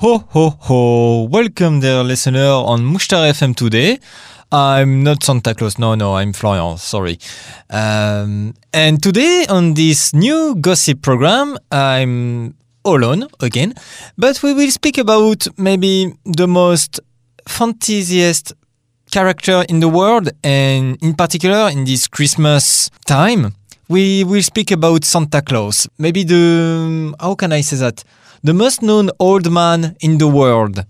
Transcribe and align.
Ho 0.00 0.18
ho 0.28 0.50
ho! 0.60 1.24
Welcome, 1.24 1.80
dear 1.80 2.04
listener, 2.04 2.46
on 2.46 2.82
Mushtar 2.82 3.32
FM 3.32 3.56
today. 3.56 3.98
I'm 4.52 5.02
not 5.02 5.24
Santa 5.24 5.56
Claus, 5.56 5.76
no, 5.76 5.96
no, 5.96 6.14
I'm 6.14 6.32
Florian, 6.32 6.78
sorry. 6.78 7.18
Um, 7.68 8.54
and 8.72 9.02
today 9.02 9.44
on 9.48 9.74
this 9.74 10.14
new 10.14 10.54
gossip 10.54 11.02
program, 11.02 11.58
I'm 11.72 12.54
alone 12.84 13.26
again, 13.40 13.74
but 14.16 14.40
we 14.40 14.54
will 14.54 14.70
speak 14.70 14.98
about 14.98 15.48
maybe 15.58 16.14
the 16.24 16.46
most 16.46 17.00
fantasiest 17.48 18.52
character 19.10 19.64
in 19.68 19.80
the 19.80 19.88
world, 19.88 20.28
and 20.44 20.96
in 21.02 21.14
particular 21.14 21.70
in 21.70 21.84
this 21.84 22.06
Christmas 22.06 22.88
time, 23.04 23.52
we 23.88 24.22
will 24.22 24.44
speak 24.44 24.70
about 24.70 25.04
Santa 25.04 25.42
Claus. 25.42 25.88
Maybe 25.98 26.22
the, 26.22 27.12
how 27.18 27.34
can 27.34 27.52
I 27.52 27.62
say 27.62 27.78
that? 27.78 28.04
The 28.42 28.54
most 28.54 28.82
known 28.82 29.10
old 29.18 29.50
man 29.50 29.96
in 30.00 30.18
the 30.18 30.28
world. 30.28 30.84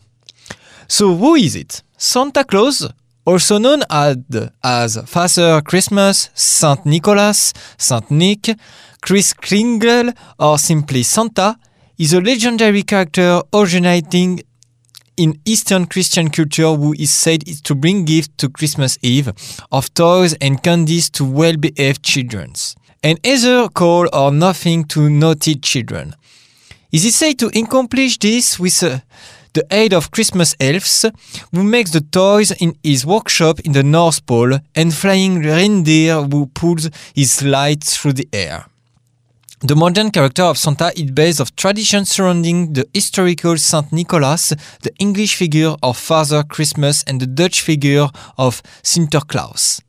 So, 0.86 1.16
who 1.16 1.34
is 1.34 1.56
it? 1.56 1.82
Santa 1.96 2.44
Claus, 2.44 2.88
also 3.24 3.58
known 3.58 3.82
as, 3.90 4.98
Father 5.06 5.60
Christmas, 5.62 6.30
Saint 6.34 6.84
Nicholas, 6.86 7.52
Saint 7.76 8.10
Nick, 8.10 8.54
Chris 9.00 9.32
Kringle, 9.32 10.12
or 10.38 10.58
simply 10.58 11.02
Santa, 11.02 11.56
is 11.98 12.12
a 12.12 12.20
legendary 12.20 12.82
character 12.82 13.40
originating 13.52 14.40
in 15.16 15.38
Eastern 15.44 15.86
Christian 15.86 16.30
culture 16.30 16.74
who 16.74 16.94
is 16.94 17.12
said 17.12 17.42
to 17.64 17.74
bring 17.74 18.04
gifts 18.04 18.30
to 18.36 18.48
Christmas 18.48 18.96
Eve 19.02 19.32
of 19.72 19.92
toys 19.94 20.34
and 20.40 20.62
candies 20.62 21.10
to 21.10 21.24
well-behaved 21.24 22.02
children, 22.02 22.52
and 23.02 23.18
either 23.24 23.68
call 23.68 24.06
or 24.12 24.30
nothing 24.30 24.84
to 24.84 25.10
naughty 25.10 25.54
children. 25.56 26.14
Is 26.90 27.04
it 27.04 27.12
said 27.12 27.38
to 27.40 27.48
accomplish 27.48 28.18
this 28.18 28.58
with 28.58 28.82
uh, 28.82 29.00
the 29.52 29.66
aid 29.70 29.92
of 29.92 30.10
Christmas 30.10 30.54
elves, 30.58 31.04
who 31.52 31.62
makes 31.62 31.90
the 31.90 32.00
toys 32.00 32.50
in 32.50 32.76
his 32.82 33.04
workshop 33.04 33.60
in 33.60 33.72
the 33.72 33.82
North 33.82 34.24
Pole, 34.24 34.58
and 34.74 34.94
flying 34.94 35.40
reindeer 35.42 36.22
who 36.22 36.46
pulls 36.46 36.88
his 37.14 37.42
lights 37.42 37.94
through 37.94 38.14
the 38.14 38.28
air. 38.32 38.64
The 39.60 39.76
modern 39.76 40.10
character 40.12 40.44
of 40.44 40.56
Santa 40.56 40.92
is 40.96 41.10
based 41.10 41.40
of 41.40 41.54
tradition 41.56 42.06
surrounding 42.06 42.72
the 42.72 42.88
historical 42.94 43.58
Saint 43.58 43.92
Nicholas, 43.92 44.54
the 44.82 44.94
English 44.98 45.34
figure 45.34 45.74
of 45.82 45.98
Father 45.98 46.42
Christmas, 46.42 47.04
and 47.04 47.20
the 47.20 47.26
Dutch 47.26 47.60
figure 47.60 48.08
of 48.38 48.62
Sinterklaas. 48.82 49.82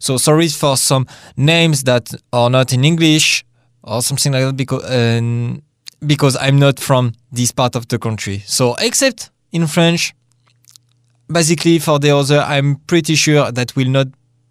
So 0.00 0.16
sorry 0.16 0.48
for 0.48 0.76
some 0.76 1.06
names 1.36 1.84
that 1.84 2.14
are 2.32 2.50
not 2.50 2.72
in 2.72 2.84
English 2.84 3.44
or 3.82 4.02
something 4.02 4.32
like 4.32 4.44
that 4.44 4.56
because 4.56 4.82
uh, 4.82 5.60
because 6.06 6.36
I'm 6.36 6.58
not 6.58 6.78
from 6.80 7.12
this 7.32 7.52
part 7.52 7.76
of 7.76 7.88
the 7.88 7.98
country. 7.98 8.42
So 8.46 8.74
except 8.78 9.30
in 9.52 9.66
French, 9.66 10.14
basically 11.28 11.78
for 11.78 11.98
the 11.98 12.10
other, 12.10 12.40
I'm 12.40 12.76
pretty 12.86 13.14
sure 13.14 13.50
that 13.52 13.76
will 13.76 13.90
not 13.90 14.08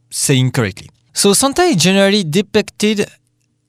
say 0.10 0.38
incorrectly. 0.38 0.90
So 1.14 1.34
Santa 1.34 1.64
is 1.64 1.78
generally 1.78 2.24
depicted 2.24 3.06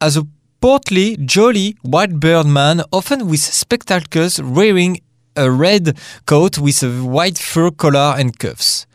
as 0.00 0.16
a 0.16 0.26
portly, 0.60 1.16
jolly 1.18 1.76
white 1.82 2.18
bird 2.18 2.46
man, 2.46 2.82
often 2.90 3.28
with 3.28 3.40
spectacles, 3.40 4.40
wearing 4.40 5.00
a 5.36 5.50
red 5.50 5.98
coat 6.26 6.58
with 6.58 6.82
a 6.82 6.90
white 7.02 7.38
fur 7.38 7.70
collar 7.70 8.14
and 8.18 8.38
cuffs. 8.38 8.86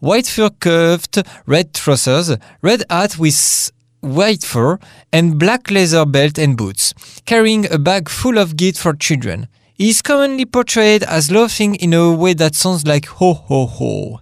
White 0.00 0.26
fur 0.26 0.50
cuffed 0.50 1.18
red 1.46 1.74
trousers, 1.74 2.36
red 2.62 2.84
hat 2.88 3.18
with 3.18 3.70
white 4.02 4.44
fur, 4.44 4.78
and 5.12 5.38
black 5.38 5.70
leather 5.70 6.04
belt 6.04 6.38
and 6.38 6.56
boots, 6.56 6.92
carrying 7.24 7.72
a 7.72 7.78
bag 7.78 8.08
full 8.08 8.36
of 8.36 8.56
gifts 8.56 8.80
for 8.82 8.92
children. 8.92 9.48
He 9.74 9.88
is 9.88 10.02
commonly 10.02 10.44
portrayed 10.44 11.02
as 11.04 11.30
laughing 11.30 11.76
in 11.76 11.94
a 11.94 12.12
way 12.12 12.34
that 12.34 12.54
sounds 12.54 12.86
like 12.86 13.06
ho 13.06 13.32
ho 13.32 13.66
ho. 13.66 14.20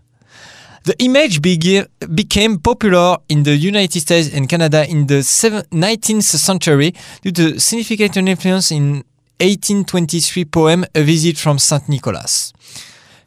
The 0.84 0.94
image 1.02 1.42
begi- 1.42 1.86
became 2.14 2.58
popular 2.58 3.18
in 3.28 3.42
the 3.42 3.56
United 3.56 4.00
States 4.00 4.32
and 4.32 4.48
Canada 4.48 4.88
in 4.88 5.06
the 5.06 5.16
19th 5.16 6.22
century 6.22 6.94
due 7.22 7.32
to 7.32 7.60
significant 7.60 8.16
influence 8.16 8.70
in 8.70 9.04
1823 9.40 10.44
poem 10.46 10.84
A 10.94 11.02
Visit 11.02 11.36
from 11.36 11.58
St. 11.58 11.88
Nicholas. 11.88 12.52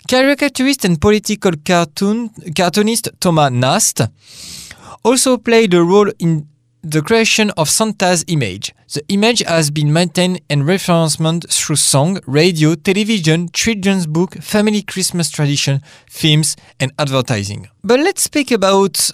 Caricaturist 0.07 0.85
and 0.85 0.99
political 0.99 1.51
cartoon, 1.63 2.29
cartoonist 2.55 3.09
Thomas 3.19 3.51
Nast 3.51 4.01
also 5.03 5.37
played 5.37 5.73
a 5.73 5.83
role 5.83 6.11
in 6.19 6.47
the 6.81 7.01
creation 7.01 7.49
of 7.51 7.69
Santa's 7.69 8.25
image. 8.27 8.73
The 8.93 9.03
image 9.07 9.39
has 9.43 9.71
been 9.71 9.93
maintained 9.93 10.41
and 10.49 10.67
referenced 10.67 11.19
through 11.49 11.77
song, 11.77 12.19
radio, 12.27 12.75
television, 12.75 13.49
children's 13.53 14.05
book, 14.05 14.35
family 14.35 14.81
Christmas 14.81 15.29
tradition, 15.29 15.81
films, 16.09 16.55
and 16.79 16.91
advertising. 16.99 17.69
But 17.83 18.01
let's 18.01 18.23
speak 18.23 18.51
about 18.51 19.11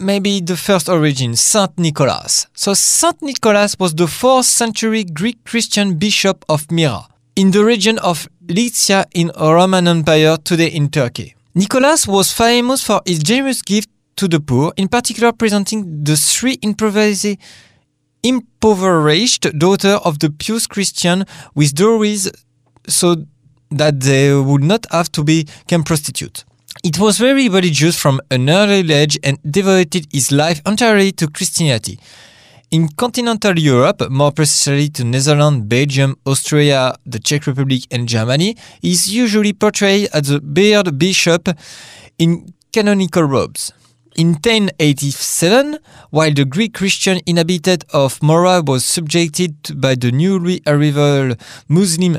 maybe 0.00 0.40
the 0.40 0.56
first 0.56 0.88
origin, 0.88 1.36
Saint 1.36 1.78
Nicholas. 1.78 2.48
So 2.54 2.74
Saint 2.74 3.22
Nicholas 3.22 3.76
was 3.78 3.94
the 3.94 4.06
4th 4.06 4.44
century 4.44 5.04
Greek 5.04 5.44
Christian 5.44 5.94
bishop 5.94 6.44
of 6.48 6.70
Myra, 6.72 7.06
in 7.36 7.52
the 7.52 7.64
region 7.64 7.98
of 8.00 8.28
Lycia 8.48 9.06
in 9.14 9.30
Roman 9.38 9.86
Empire, 9.86 10.36
today 10.42 10.68
in 10.68 10.88
Turkey. 10.90 11.36
Nicholas 11.54 12.08
was 12.08 12.32
famous 12.32 12.82
for 12.82 13.02
his 13.06 13.18
generous 13.18 13.62
gift 13.62 13.88
to 14.16 14.28
the 14.28 14.40
poor, 14.40 14.72
in 14.76 14.88
particular 14.88 15.32
presenting 15.32 16.04
the 16.04 16.16
three 16.16 16.58
impoverished 18.22 19.58
daughter 19.58 19.98
of 20.04 20.18
the 20.18 20.30
pious 20.30 20.66
Christian 20.66 21.24
with 21.54 21.74
dowries 21.74 22.30
so 22.86 23.26
that 23.70 24.00
they 24.00 24.34
would 24.34 24.62
not 24.62 24.86
have 24.90 25.10
to 25.12 25.24
become 25.24 25.82
prostitutes. 25.82 26.44
It 26.84 26.98
was 26.98 27.18
very 27.18 27.48
religious 27.48 27.98
from 27.98 28.20
an 28.30 28.48
early 28.48 28.92
age 28.92 29.18
and 29.22 29.38
devoted 29.48 30.06
his 30.12 30.32
life 30.32 30.60
entirely 30.66 31.12
to 31.12 31.28
Christianity. 31.28 31.98
In 32.70 32.88
continental 32.88 33.58
Europe, 33.58 34.08
more 34.10 34.32
precisely 34.32 34.88
to 34.90 35.04
Netherlands, 35.04 35.66
Belgium, 35.66 36.16
Austria, 36.24 36.94
the 37.04 37.18
Czech 37.18 37.46
Republic, 37.46 37.82
and 37.90 38.08
Germany, 38.08 38.56
he 38.80 38.92
is 38.92 39.14
usually 39.14 39.52
portrayed 39.52 40.08
as 40.14 40.30
a 40.30 40.40
bearded 40.40 40.98
bishop 40.98 41.50
in 42.18 42.54
canonical 42.72 43.24
robes. 43.24 43.72
In 44.14 44.34
1087, 44.34 45.78
while 46.10 46.34
the 46.34 46.44
Greek 46.44 46.74
Christian 46.74 47.20
inhabitant 47.24 47.84
of 47.94 48.22
Myra 48.22 48.62
was 48.62 48.84
subjected 48.84 49.80
by 49.80 49.94
the 49.94 50.12
newly 50.12 50.60
arrival 50.66 51.34
Muslim 51.68 52.18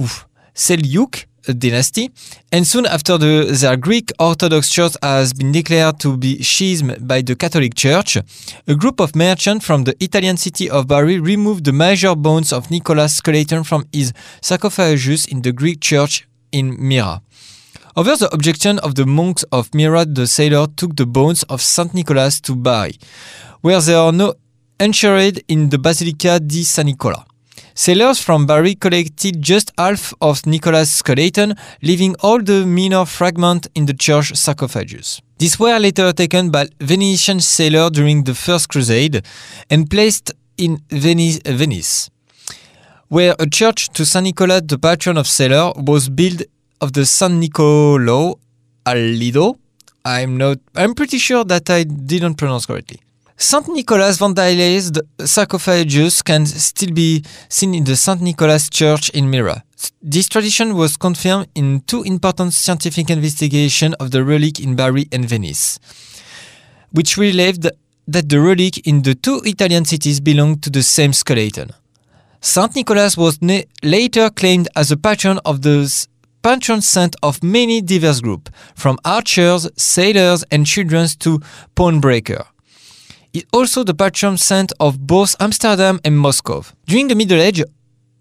oof, 0.00 0.26
Seljuk 0.54 1.26
dynasty, 1.56 2.10
and 2.52 2.66
soon 2.66 2.84
after 2.86 3.16
the, 3.16 3.56
their 3.60 3.76
Greek 3.76 4.10
Orthodox 4.18 4.70
Church 4.70 4.94
has 5.02 5.32
been 5.32 5.52
declared 5.52 6.00
to 6.00 6.16
be 6.16 6.42
schism 6.42 6.94
by 7.00 7.22
the 7.22 7.36
Catholic 7.36 7.74
Church, 7.74 8.18
a 8.66 8.74
group 8.74 9.00
of 9.00 9.14
merchants 9.14 9.64
from 9.64 9.84
the 9.84 9.94
Italian 10.02 10.36
city 10.36 10.68
of 10.68 10.88
Bari 10.88 11.20
removed 11.20 11.64
the 11.64 11.72
major 11.72 12.14
bones 12.16 12.52
of 12.52 12.70
Nicholas' 12.70 13.16
skeleton 13.16 13.64
from 13.64 13.86
his 13.92 14.12
sarcophagus 14.42 15.26
in 15.26 15.42
the 15.42 15.52
Greek 15.52 15.80
church 15.80 16.26
in 16.52 16.76
Myra. 16.78 17.22
Over 18.00 18.16
the 18.16 18.32
objection 18.32 18.78
of 18.78 18.94
the 18.94 19.04
monks 19.04 19.42
of 19.52 19.74
Myra, 19.74 20.06
the 20.06 20.26
sailor 20.26 20.66
took 20.74 20.96
the 20.96 21.04
bones 21.04 21.42
of 21.50 21.60
Saint 21.60 21.92
Nicholas 21.92 22.40
to 22.40 22.56
Bari, 22.56 22.94
where 23.60 23.78
they 23.78 23.92
are 23.92 24.10
now 24.10 24.32
enshrined 24.80 25.42
in 25.48 25.68
the 25.68 25.76
Basilica 25.78 26.40
di 26.40 26.64
San 26.64 26.86
Nicola. 26.86 27.26
Sailors 27.74 28.18
from 28.18 28.46
Bari 28.46 28.76
collected 28.76 29.42
just 29.42 29.70
half 29.76 30.14
of 30.22 30.46
Nicholas' 30.46 30.94
skeleton, 30.94 31.54
leaving 31.82 32.16
all 32.20 32.40
the 32.40 32.64
minor 32.64 33.04
fragments 33.04 33.68
in 33.74 33.84
the 33.84 33.92
church 33.92 34.34
sarcophagus. 34.34 35.20
These 35.36 35.58
were 35.60 35.78
later 35.78 36.10
taken 36.14 36.48
by 36.48 36.68
Venetian 36.80 37.40
sailors 37.40 37.90
during 37.90 38.24
the 38.24 38.34
First 38.34 38.70
Crusade 38.70 39.26
and 39.68 39.90
placed 39.90 40.32
in 40.56 40.80
Venice, 40.88 42.08
where 43.08 43.34
a 43.38 43.46
church 43.46 43.90
to 43.90 44.06
Saint 44.06 44.24
Nicholas, 44.24 44.62
the 44.64 44.78
patron 44.78 45.18
of 45.18 45.26
sailors, 45.26 45.74
was 45.76 46.08
built 46.08 46.40
of 46.80 46.92
the 46.92 47.04
San 47.04 47.40
Nicolo 47.40 48.38
al 48.86 48.96
Lido. 48.96 49.56
I'm 50.04 50.36
not. 50.38 50.58
I'm 50.74 50.94
pretty 50.94 51.18
sure 51.18 51.44
that 51.44 51.68
I 51.70 51.84
didn't 51.84 52.34
pronounce 52.34 52.66
correctly. 52.66 53.00
Saint 53.36 53.68
Nicholas 53.68 54.18
vandalized 54.18 55.00
sarcophagus 55.24 56.20
can 56.22 56.44
still 56.44 56.92
be 56.92 57.24
seen 57.48 57.74
in 57.74 57.84
the 57.84 57.96
Saint 57.96 58.20
Nicholas 58.20 58.68
Church 58.68 59.08
in 59.10 59.30
Myra. 59.30 59.64
This 60.02 60.28
tradition 60.28 60.74
was 60.74 60.96
confirmed 60.98 61.48
in 61.54 61.80
two 61.86 62.02
important 62.02 62.52
scientific 62.52 63.08
investigations 63.08 63.94
of 63.94 64.10
the 64.10 64.22
relic 64.24 64.60
in 64.60 64.76
Bari 64.76 65.06
and 65.10 65.24
Venice, 65.24 65.78
which 66.92 67.16
revealed 67.16 67.66
that 68.06 68.28
the 68.28 68.40
relic 68.40 68.86
in 68.86 69.02
the 69.02 69.14
two 69.14 69.40
Italian 69.44 69.86
cities 69.86 70.20
belonged 70.20 70.62
to 70.62 70.70
the 70.70 70.82
same 70.82 71.14
skeleton. 71.14 71.70
Saint 72.42 72.74
Nicholas 72.74 73.16
was 73.16 73.38
later 73.82 74.28
claimed 74.30 74.68
as 74.76 74.90
a 74.90 74.96
patron 74.96 75.38
of 75.44 75.62
the 75.62 76.06
patron 76.42 76.80
saint 76.80 77.16
of 77.22 77.42
many 77.42 77.80
diverse 77.80 78.20
groups, 78.20 78.50
from 78.74 78.98
archers, 79.04 79.68
sailors, 79.76 80.44
and 80.50 80.66
children 80.66 81.06
to 81.20 81.40
pawn 81.74 82.00
breakers. 82.00 82.44
He 83.32 83.44
also 83.52 83.84
the 83.84 83.94
patron 83.94 84.38
saint 84.38 84.72
of 84.80 85.06
both 85.06 85.36
Amsterdam 85.38 86.00
and 86.04 86.18
Moscow. 86.18 86.64
During 86.86 87.08
the 87.08 87.14
Middle 87.14 87.40
Age, 87.40 87.62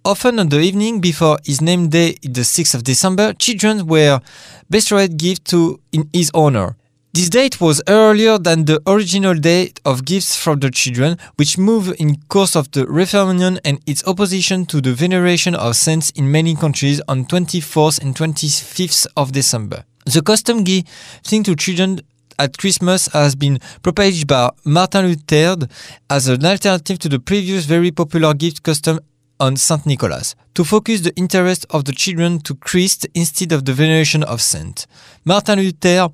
often 0.06 0.40
on 0.40 0.50
the 0.50 0.60
evening 0.60 1.02
before 1.02 1.40
his 1.46 1.62
name 1.62 1.90
day, 1.90 2.16
the 2.22 2.42
6th 2.42 2.76
of 2.76 2.84
December, 2.84 3.34
children 3.34 3.88
were 3.88 4.22
bestowed 4.70 5.18
gifts 5.18 5.52
to 5.52 5.80
in 5.92 6.10
his 6.14 6.30
honor. 6.34 6.76
This 7.20 7.30
date 7.30 7.60
was 7.60 7.82
earlier 7.90 8.38
than 8.38 8.64
the 8.64 8.82
original 8.88 9.34
date 9.34 9.82
of 9.84 10.06
gifts 10.06 10.38
from 10.38 10.62
the 10.62 10.72
children, 10.72 11.18
which 11.36 11.58
moved 11.58 12.00
in 12.00 12.16
course 12.30 12.56
of 12.56 12.72
the 12.72 12.88
Reformation 12.88 13.60
and 13.66 13.82
its 13.86 14.08
opposition 14.08 14.66
to 14.68 14.80
the 14.80 14.94
veneration 14.94 15.54
of 15.54 15.76
saints 15.76 16.12
in 16.12 16.32
many 16.32 16.56
countries 16.56 17.02
on 17.10 17.26
24th 17.26 18.02
and 18.02 18.16
25th 18.16 19.06
of 19.18 19.34
December. 19.34 19.84
The 20.06 20.22
custom 20.22 20.64
giving 20.64 21.44
to 21.44 21.58
children 21.58 22.00
at 22.40 22.58
Christmas 22.58 23.08
has 23.08 23.36
been 23.36 23.60
proposed 23.84 24.26
by 24.26 24.52
Martin 24.64 25.08
Luther 25.08 25.68
as 26.10 26.30
an 26.30 26.46
alternative 26.46 27.00
to 27.00 27.10
the 27.10 27.20
previous 27.20 27.66
very 27.66 27.92
popular 27.92 28.34
gift 28.34 28.64
custom 28.64 29.02
on 29.40 29.56
Saint 29.56 29.86
Nicholas, 29.86 30.36
to 30.54 30.64
focus 30.64 31.02
the 31.02 31.16
interest 31.16 31.66
of 31.70 31.86
the 31.86 31.92
children 31.92 32.40
to 32.40 32.56
Christ 32.56 33.08
instead 33.14 33.52
of 33.52 33.66
the 33.66 33.74
veneration 33.74 34.24
of 34.24 34.42
saint. 34.42 34.86
Martin 35.26 35.60
Luther 35.60 36.10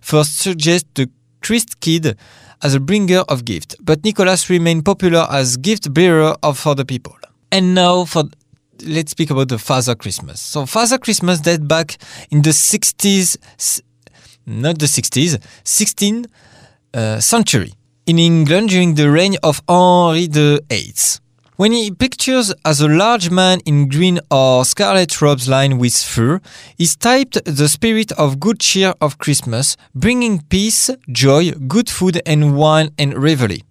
first 0.00 0.38
suggested 0.38 0.94
the 0.94 1.10
Christ 1.40 1.80
kid 1.80 2.16
as 2.62 2.74
a 2.74 2.80
bringer 2.80 3.20
of 3.28 3.44
gift, 3.44 3.76
but 3.80 4.04
Nicholas 4.04 4.50
remained 4.50 4.84
popular 4.84 5.26
as 5.30 5.56
gift 5.56 5.92
bearer 5.92 6.36
of 6.42 6.58
for 6.58 6.74
the 6.74 6.84
people. 6.84 7.16
And 7.50 7.74
now 7.74 8.04
for 8.04 8.24
let's 8.84 9.12
speak 9.12 9.30
about 9.30 9.48
the 9.48 9.58
Father 9.58 9.94
Christmas. 9.94 10.40
So 10.40 10.66
Father 10.66 10.98
Christmas 10.98 11.40
dates 11.40 11.64
back 11.64 11.98
in 12.30 12.42
the 12.42 12.50
60s, 12.50 13.36
not 14.46 14.78
the 14.78 14.86
60s, 14.86 15.38
16th 15.64 16.26
uh, 16.94 17.20
century 17.20 17.72
in 18.06 18.18
England 18.18 18.70
during 18.70 18.94
the 18.94 19.10
reign 19.10 19.36
of 19.42 19.62
Henry 19.68 20.26
VIII. 20.26 20.94
When 21.58 21.72
he 21.72 21.90
pictures 21.90 22.54
as 22.64 22.80
a 22.80 22.86
large 22.86 23.30
man 23.30 23.58
in 23.66 23.88
green 23.88 24.20
or 24.30 24.64
scarlet 24.64 25.20
robes 25.20 25.48
lined 25.48 25.80
with 25.80 25.96
fur, 25.96 26.40
he's 26.76 26.94
typed 26.94 27.44
the 27.44 27.68
spirit 27.68 28.12
of 28.12 28.38
good 28.38 28.60
cheer 28.60 28.94
of 29.00 29.18
Christmas, 29.18 29.76
bringing 29.92 30.42
peace, 30.42 30.88
joy, 31.10 31.50
good 31.50 31.90
food 31.90 32.22
and 32.24 32.56
wine 32.56 32.90
and 32.96 33.20
revelry. 33.20 33.64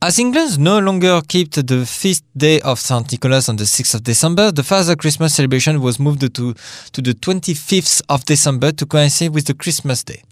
As 0.00 0.18
England 0.18 0.58
no 0.58 0.78
longer 0.78 1.20
kept 1.28 1.66
the 1.66 1.84
feast 1.84 2.24
day 2.34 2.62
of 2.62 2.80
St. 2.80 3.12
Nicholas 3.12 3.50
on 3.50 3.56
the 3.56 3.64
6th 3.64 3.96
of 3.96 4.04
December, 4.04 4.50
the 4.50 4.62
Father 4.62 4.96
Christmas 4.96 5.34
celebration 5.34 5.82
was 5.82 6.00
moved 6.00 6.20
to, 6.20 6.54
to 6.54 7.02
the 7.02 7.12
25th 7.12 8.00
of 8.08 8.24
December 8.24 8.72
to 8.72 8.86
coincide 8.86 9.34
with 9.34 9.44
the 9.44 9.54
Christmas 9.54 10.02
day. 10.02 10.22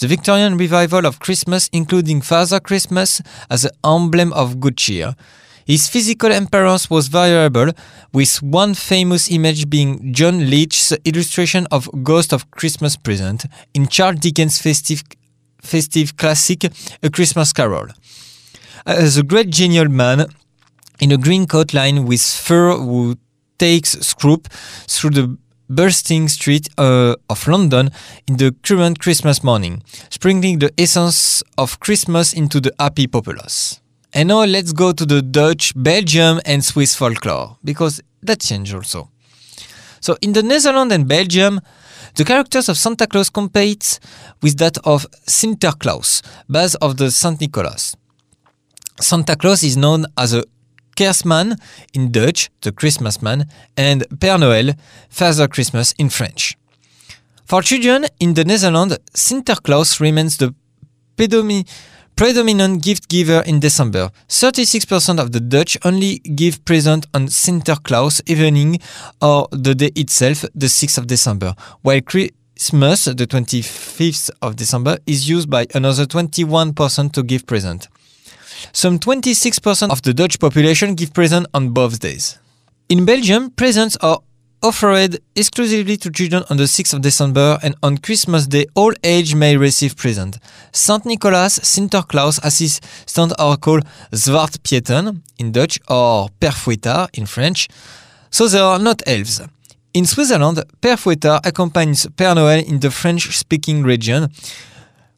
The 0.00 0.08
Victorian 0.08 0.56
revival 0.56 1.06
of 1.06 1.20
Christmas, 1.20 1.70
including 1.72 2.20
Father 2.20 2.58
Christmas 2.58 3.22
as 3.48 3.64
an 3.64 3.70
emblem 3.84 4.32
of 4.32 4.58
good 4.58 4.76
cheer, 4.76 5.14
his 5.64 5.88
physical 5.88 6.32
appearance 6.32 6.90
was 6.90 7.08
variable, 7.08 7.72
with 8.12 8.42
one 8.42 8.74
famous 8.74 9.30
image 9.30 9.68
being 9.70 10.12
John 10.12 10.50
Leech's 10.50 10.92
illustration 11.04 11.66
of 11.70 11.88
Ghost 12.02 12.32
of 12.32 12.50
Christmas 12.50 12.96
Present 12.96 13.46
in 13.74 13.88
Charles 13.88 14.20
Dickens' 14.20 14.60
festive, 14.60 15.02
festive 15.60 16.16
classic 16.16 16.64
A 17.02 17.10
Christmas 17.10 17.52
Carol. 17.52 17.88
As 18.84 19.16
a 19.16 19.22
great 19.22 19.50
genial 19.50 19.88
man 19.88 20.26
in 21.00 21.12
a 21.12 21.16
green 21.16 21.46
coat 21.46 21.72
lined 21.72 22.06
with 22.06 22.22
fur 22.22 22.76
who 22.76 23.16
takes 23.58 23.92
Scrooge 24.00 24.46
through 24.88 25.10
the 25.10 25.38
bursting 25.68 26.28
street 26.28 26.68
uh, 26.78 27.14
of 27.30 27.46
London 27.48 27.90
in 28.28 28.36
the 28.36 28.54
current 28.62 28.98
Christmas 28.98 29.42
morning, 29.42 29.82
sprinkling 30.10 30.58
the 30.58 30.70
essence 30.78 31.42
of 31.56 31.80
Christmas 31.80 32.32
into 32.32 32.60
the 32.60 32.72
happy 32.78 33.06
populace. 33.06 33.81
And 34.14 34.28
now 34.28 34.44
let's 34.44 34.72
go 34.72 34.92
to 34.92 35.06
the 35.06 35.22
Dutch, 35.22 35.72
Belgium, 35.74 36.40
and 36.44 36.62
Swiss 36.64 36.94
folklore, 36.94 37.56
because 37.64 38.02
that 38.22 38.40
changed 38.40 38.74
also. 38.74 39.10
So 40.00 40.16
in 40.20 40.32
the 40.32 40.42
Netherlands 40.42 40.94
and 40.94 41.08
Belgium, 41.08 41.60
the 42.16 42.24
characters 42.24 42.68
of 42.68 42.76
Santa 42.76 43.06
Claus 43.06 43.30
compete 43.30 43.98
with 44.42 44.58
that 44.58 44.76
of 44.84 45.06
Sinterklaas, 45.26 46.22
base 46.50 46.74
of 46.76 46.98
the 46.98 47.10
Saint 47.10 47.40
Nicholas. 47.40 47.96
Santa 49.00 49.34
Claus 49.34 49.62
is 49.62 49.76
known 49.76 50.04
as 50.18 50.34
a 50.34 50.44
Kerstman 50.94 51.56
in 51.94 52.12
Dutch, 52.12 52.50
the 52.60 52.72
Christmas 52.72 53.22
man, 53.22 53.48
and 53.78 54.02
Père 54.18 54.38
Noël, 54.38 54.76
Father 55.08 55.48
Christmas 55.48 55.94
in 55.98 56.10
French. 56.10 56.58
For 57.46 57.62
children 57.62 58.06
in 58.20 58.34
the 58.34 58.44
Netherlands, 58.44 58.98
Sinterklaas 59.14 60.00
remains 60.00 60.36
the 60.36 60.54
predominant 61.16 61.68
predominant 62.22 62.80
gift 62.80 63.08
giver 63.08 63.42
in 63.46 63.58
December. 63.58 64.08
36% 64.28 65.18
of 65.18 65.32
the 65.32 65.40
Dutch 65.40 65.76
only 65.84 66.20
give 66.20 66.64
present 66.64 67.04
on 67.12 67.26
Sinterklaas 67.26 68.20
evening 68.30 68.78
or 69.20 69.48
the 69.50 69.74
day 69.74 69.90
itself, 69.96 70.44
the 70.54 70.68
6th 70.68 70.98
of 70.98 71.08
December, 71.08 71.56
while 71.80 72.00
Christmas, 72.00 73.06
the 73.06 73.26
25th 73.26 74.30
of 74.40 74.54
December, 74.54 74.98
is 75.04 75.28
used 75.28 75.50
by 75.50 75.66
another 75.74 76.06
21% 76.06 77.10
to 77.10 77.24
give 77.24 77.44
present. 77.44 77.88
Some 78.70 79.00
26% 79.00 79.90
of 79.90 80.02
the 80.02 80.14
Dutch 80.14 80.38
population 80.38 80.94
give 80.94 81.12
present 81.12 81.48
on 81.52 81.70
both 81.70 81.98
days. 81.98 82.38
In 82.88 83.04
Belgium, 83.04 83.50
presents 83.50 83.96
are 83.96 84.20
offered 84.62 85.18
exclusively 85.34 85.96
to 85.96 86.10
children 86.10 86.44
on 86.48 86.56
the 86.56 86.64
6th 86.64 86.94
of 86.94 87.00
December 87.00 87.58
and 87.62 87.74
on 87.82 87.98
Christmas 87.98 88.46
Day 88.46 88.66
all 88.74 88.92
age 89.02 89.34
may 89.34 89.56
receive 89.56 89.96
present. 89.96 90.38
Saint 90.72 91.04
Nicholas, 91.04 91.58
Sinterklaas 91.58 92.38
assistants 92.44 93.34
are 93.38 93.56
called 93.56 93.84
Zwartpieten 94.12 95.22
in 95.38 95.52
Dutch 95.52 95.78
or 95.88 96.28
Père 96.40 96.54
Fouettard 96.54 97.08
in 97.14 97.26
French, 97.26 97.68
so 98.30 98.46
they 98.46 98.60
are 98.60 98.78
not 98.78 99.02
elves. 99.06 99.40
In 99.94 100.06
Switzerland, 100.06 100.62
Père 100.80 100.98
Fouettard 100.98 101.40
accompanies 101.44 102.06
Père 102.16 102.34
Noël 102.34 102.64
in 102.64 102.78
the 102.78 102.90
French-speaking 102.90 103.82
region, 103.82 104.28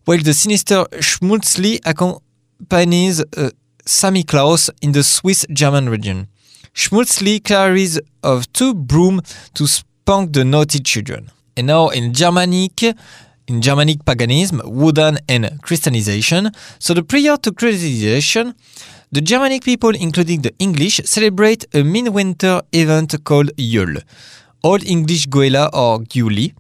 while 0.05 0.19
the 0.19 0.33
sinister 0.33 0.85
Schmutzli 1.01 1.79
accompanies 1.85 3.23
uh, 3.37 3.51
Sammy 3.87 4.23
Klaus 4.23 4.71
in 4.81 4.93
the 4.93 5.03
Swiss-German 5.03 5.91
region. 5.91 6.29
Schmutzli 6.75 7.39
carries 7.43 8.01
of 8.25 8.53
two 8.53 8.75
broom 8.75 9.21
to 9.55 9.67
spank 9.69 10.33
the 10.33 10.45
naughty 10.45 10.81
children. 10.81 11.31
And 11.57 11.69
now 11.69 11.89
in 11.91 12.13
Germanic, 12.13 12.83
in 13.47 13.63
Germanic 13.63 14.05
paganism, 14.05 14.61
wooden 14.65 15.19
and 15.29 15.63
Christianization, 15.63 16.51
so 16.81 16.93
the 16.93 17.05
prior 17.05 17.37
to 17.37 17.53
Christianization, 17.53 18.55
the 19.13 19.21
Germanic 19.21 19.63
people, 19.63 19.91
including 19.91 20.43
the 20.43 20.53
English, 20.59 21.01
celebrate 21.05 21.65
a 21.73 21.85
midwinter 21.85 22.61
event 22.73 23.23
called 23.23 23.53
Yule, 23.57 24.01
Old 24.65 24.83
English 24.85 25.27
Goela 25.27 25.71
or 25.73 26.01
Gyuli. 26.01 26.55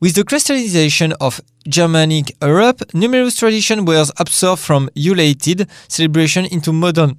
With 0.00 0.14
the 0.14 0.24
Christianization 0.24 1.12
of 1.20 1.42
Germanic 1.68 2.34
Europe, 2.40 2.82
numerous 2.94 3.36
traditions 3.36 3.82
were 3.82 4.06
absorbed 4.18 4.62
from 4.62 4.88
Yuletide 4.94 5.68
celebration 5.88 6.46
into 6.46 6.72
modern 6.72 7.18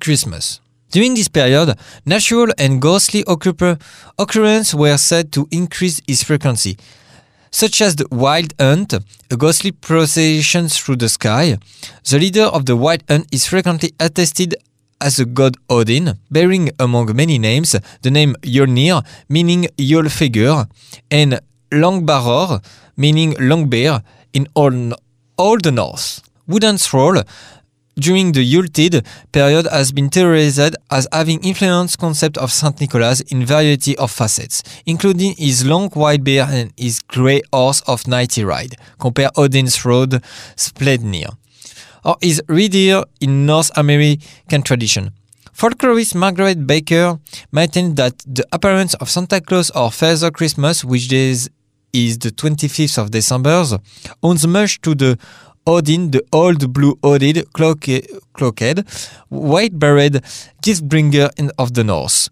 Christmas. 0.00 0.60
During 0.94 1.14
this 1.14 1.26
period, 1.26 1.76
natural 2.06 2.52
and 2.56 2.80
ghostly 2.80 3.24
occurrences 3.26 4.74
were 4.76 4.96
said 4.96 5.32
to 5.32 5.48
increase 5.50 6.00
its 6.06 6.22
frequency, 6.22 6.78
such 7.50 7.82
as 7.82 7.96
the 7.96 8.06
wild 8.12 8.54
hunt, 8.60 8.92
a 8.92 9.36
ghostly 9.36 9.72
procession 9.72 10.68
through 10.68 10.98
the 11.02 11.08
sky. 11.08 11.58
The 12.08 12.20
leader 12.20 12.44
of 12.44 12.66
the 12.66 12.76
wild 12.76 13.02
hunt 13.08 13.26
is 13.32 13.44
frequently 13.44 13.90
attested 13.98 14.54
as 15.00 15.16
the 15.16 15.24
god 15.24 15.56
Odin, 15.68 16.16
bearing 16.30 16.70
among 16.78 17.16
many 17.16 17.40
names 17.40 17.74
the 18.02 18.10
name 18.12 18.36
Yolnir, 18.42 19.02
meaning 19.28 19.66
Yule 19.76 20.08
figure, 20.08 20.68
and 21.10 21.40
Langbaror, 21.72 22.62
meaning 22.96 23.34
long 23.40 23.68
bear 23.68 24.00
in 24.32 24.46
Old, 24.54 24.94
Old 25.38 25.74
Norse. 25.74 26.22
Wooden 26.46 26.78
role 26.92 27.22
during 27.96 28.32
the 28.32 28.42
Yuletide 28.42 29.04
period 29.32 29.66
has 29.70 29.92
been 29.92 30.08
theorized 30.08 30.76
as 30.90 31.06
having 31.12 31.42
influenced 31.44 31.98
concept 31.98 32.38
of 32.38 32.52
Saint 32.52 32.80
Nicholas 32.80 33.20
in 33.22 33.46
variety 33.46 33.96
of 33.96 34.10
facets, 34.10 34.62
including 34.86 35.34
his 35.36 35.64
long 35.64 35.90
white 35.90 36.24
beard 36.24 36.48
and 36.50 36.72
his 36.76 37.00
grey 37.00 37.42
horse 37.52 37.80
of 37.86 38.06
nighty 38.06 38.44
ride, 38.44 38.76
compare 38.98 39.30
Odin's 39.36 39.84
road 39.84 40.22
Sleipnir, 40.56 41.36
or 42.04 42.16
his 42.20 42.42
reindeer 42.48 43.04
in 43.20 43.46
North 43.46 43.70
American 43.76 44.62
tradition. 44.62 45.12
Folklorist 45.52 46.16
Margaret 46.16 46.66
Baker 46.66 47.20
maintained 47.52 47.96
that 47.96 48.18
the 48.26 48.44
appearance 48.52 48.94
of 48.94 49.08
Santa 49.08 49.40
Claus 49.40 49.70
or 49.70 49.92
Father 49.92 50.32
Christmas, 50.32 50.84
which 50.84 51.12
is, 51.12 51.48
is 51.92 52.18
the 52.18 52.30
25th 52.30 52.98
of 52.98 53.12
December, 53.12 53.64
owns 54.20 54.44
much 54.48 54.80
to 54.80 54.96
the 54.96 55.16
Odin, 55.66 56.10
the 56.10 56.22
old 56.32 56.72
blue-hooded, 56.72 57.52
cloaked, 57.52 58.82
white-barred 59.28 60.22
gift-bringer 60.62 61.30
of 61.58 61.72
the 61.74 61.84
north, 61.84 62.28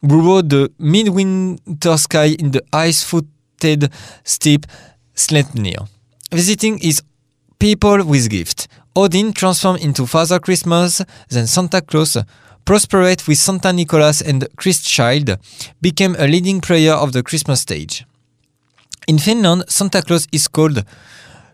who 0.00 0.20
rode 0.22 0.50
the 0.50 0.70
midwinter 0.78 1.96
sky 1.96 2.36
in 2.38 2.52
the 2.52 2.62
ice-footed 2.72 3.90
steep 4.24 4.66
Sleipnir, 5.14 5.88
visiting 6.32 6.78
his 6.78 7.02
people 7.58 8.04
with 8.04 8.28
gifts. 8.30 8.68
Odin 8.94 9.32
transformed 9.32 9.80
into 9.80 10.06
Father 10.06 10.38
Christmas, 10.38 11.02
then 11.28 11.46
Santa 11.46 11.80
Claus, 11.80 12.16
prospered 12.64 13.22
with 13.26 13.38
Santa 13.38 13.72
Nicholas 13.72 14.20
and 14.20 14.46
Christ 14.56 14.86
Child, 14.86 15.38
became 15.80 16.14
a 16.18 16.26
leading 16.26 16.60
player 16.60 16.92
of 16.92 17.12
the 17.12 17.22
Christmas 17.22 17.60
stage. 17.60 18.04
In 19.08 19.18
Finland, 19.18 19.64
Santa 19.68 20.02
Claus 20.02 20.26
is 20.32 20.48
called 20.48 20.84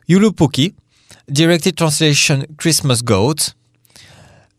Joulupukki, 0.09 0.75
directed 1.31 1.76
translation 1.76 2.47
Christmas 2.57 3.02
goat. 3.02 3.55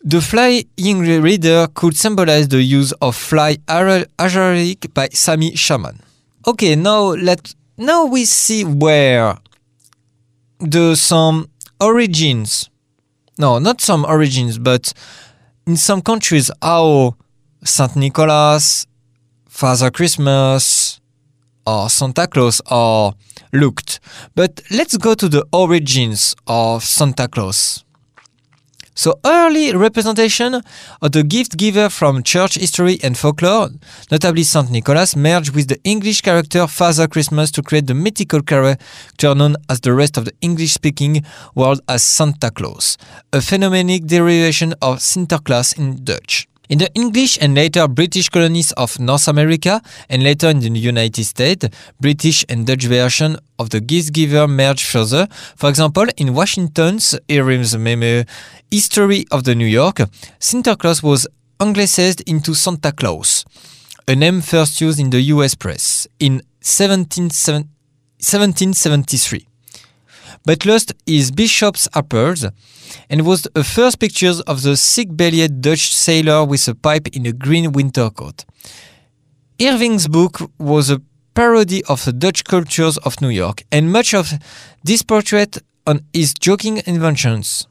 The 0.03 0.21
flying 0.21 0.99
reader 0.99 1.67
could 1.73 1.95
symbolize 1.95 2.49
the 2.49 2.61
use 2.61 2.91
of 3.01 3.15
fly 3.15 3.55
agaric 3.67 4.93
by 4.93 5.09
Sami 5.09 5.55
shaman. 5.55 5.99
Okay, 6.45 6.75
now 6.75 7.13
let 7.13 7.55
now 7.77 8.05
we 8.05 8.25
see 8.25 8.63
where 8.65 9.37
the 10.59 10.95
some 10.95 11.49
origins 11.81 12.69
no 13.37 13.59
not 13.59 13.81
some 13.81 14.05
origins 14.05 14.57
but 14.57 14.93
in 15.67 15.75
some 15.75 16.01
countries 16.01 16.49
how 16.61 17.15
saint 17.63 17.95
nicholas 17.95 18.87
father 19.47 19.91
christmas 19.91 21.01
or 21.65 21.89
santa 21.89 22.27
claus 22.27 22.61
or 22.69 23.13
looked 23.51 23.99
but 24.35 24.61
let's 24.71 24.97
go 24.97 25.13
to 25.13 25.29
the 25.29 25.45
origins 25.51 26.35
of 26.47 26.83
santa 26.83 27.27
claus 27.27 27.83
so 28.95 29.19
early 29.25 29.75
representation 29.75 30.61
of 31.01 31.11
the 31.11 31.23
gift 31.23 31.57
giver 31.57 31.89
from 31.89 32.21
church 32.21 32.55
history 32.55 32.99
and 33.03 33.17
folklore, 33.17 33.69
notably 34.11 34.43
Saint 34.43 34.69
Nicholas, 34.69 35.15
merged 35.15 35.55
with 35.55 35.67
the 35.67 35.79
English 35.83 36.21
character 36.21 36.67
Father 36.67 37.07
Christmas 37.07 37.49
to 37.51 37.63
create 37.63 37.87
the 37.87 37.95
mythical 37.95 38.43
character 38.43 39.33
known 39.33 39.55
as 39.67 39.79
the 39.81 39.93
rest 39.93 40.15
of 40.15 40.25
the 40.25 40.33
English-speaking 40.41 41.25
world 41.55 41.81
as 41.87 42.03
Santa 42.03 42.51
Claus, 42.51 42.97
a 43.31 43.41
phenomenon 43.41 44.05
derivation 44.05 44.73
of 44.79 44.99
Sinterklaas 44.99 45.75
in 45.77 46.03
Dutch. 46.03 46.47
In 46.73 46.79
the 46.79 46.89
English 46.95 47.37
and 47.39 47.53
later 47.53 47.87
British 47.87 48.29
colonies 48.29 48.71
of 48.71 48.99
North 48.99 49.27
America 49.27 49.79
and 50.09 50.23
later 50.23 50.49
in 50.49 50.59
the 50.59 50.71
United 50.71 51.23
States, 51.23 51.67
British 52.01 52.43
and 52.49 52.65
Dutch 52.65 52.85
version 52.85 53.37
of 53.59 53.69
the 53.69 53.79
gift 53.79 54.11
giver 54.11 54.47
merged 54.47 54.87
further. 54.87 55.27
For 55.55 55.69
example, 55.69 56.07
in 56.17 56.33
Washington's 56.33 57.13
Irving's 57.29 57.77
Meme 57.77 58.25
History 58.71 59.25
of 59.29 59.43
the 59.43 59.53
New 59.53 59.67
York, 59.67 59.97
Sinterklaas 60.39 61.03
was 61.03 61.27
anglicized 61.59 62.27
into 62.27 62.55
Santa 62.55 62.91
Claus, 62.91 63.45
a 64.07 64.15
name 64.15 64.41
first 64.41 64.81
used 64.81 64.99
in 64.99 65.11
the 65.11 65.21
US 65.21 65.53
press 65.53 66.07
in 66.19 66.41
1773 66.63 69.45
but 70.45 70.65
lost 70.65 70.93
his 71.05 71.31
bishop's 71.31 71.87
apples 71.93 72.45
and 73.09 73.25
was 73.25 73.43
the 73.53 73.63
first 73.63 73.99
pictures 73.99 74.41
of 74.41 74.61
the 74.61 74.77
sick-bellied 74.77 75.61
Dutch 75.61 75.93
sailor 75.93 76.45
with 76.45 76.67
a 76.67 76.75
pipe 76.75 77.07
in 77.15 77.25
a 77.25 77.31
green 77.31 77.71
winter 77.71 78.09
coat. 78.09 78.45
Irving's 79.61 80.07
book 80.07 80.51
was 80.59 80.89
a 80.89 81.01
parody 81.33 81.83
of 81.85 82.05
the 82.05 82.13
Dutch 82.13 82.43
cultures 82.43 82.97
of 82.99 83.21
New 83.21 83.29
York, 83.29 83.63
and 83.71 83.91
much 83.91 84.13
of 84.13 84.33
this 84.83 85.01
portrait 85.01 85.57
on 85.87 86.01
his 86.13 86.33
joking 86.33 86.81
inventions. 86.85 87.67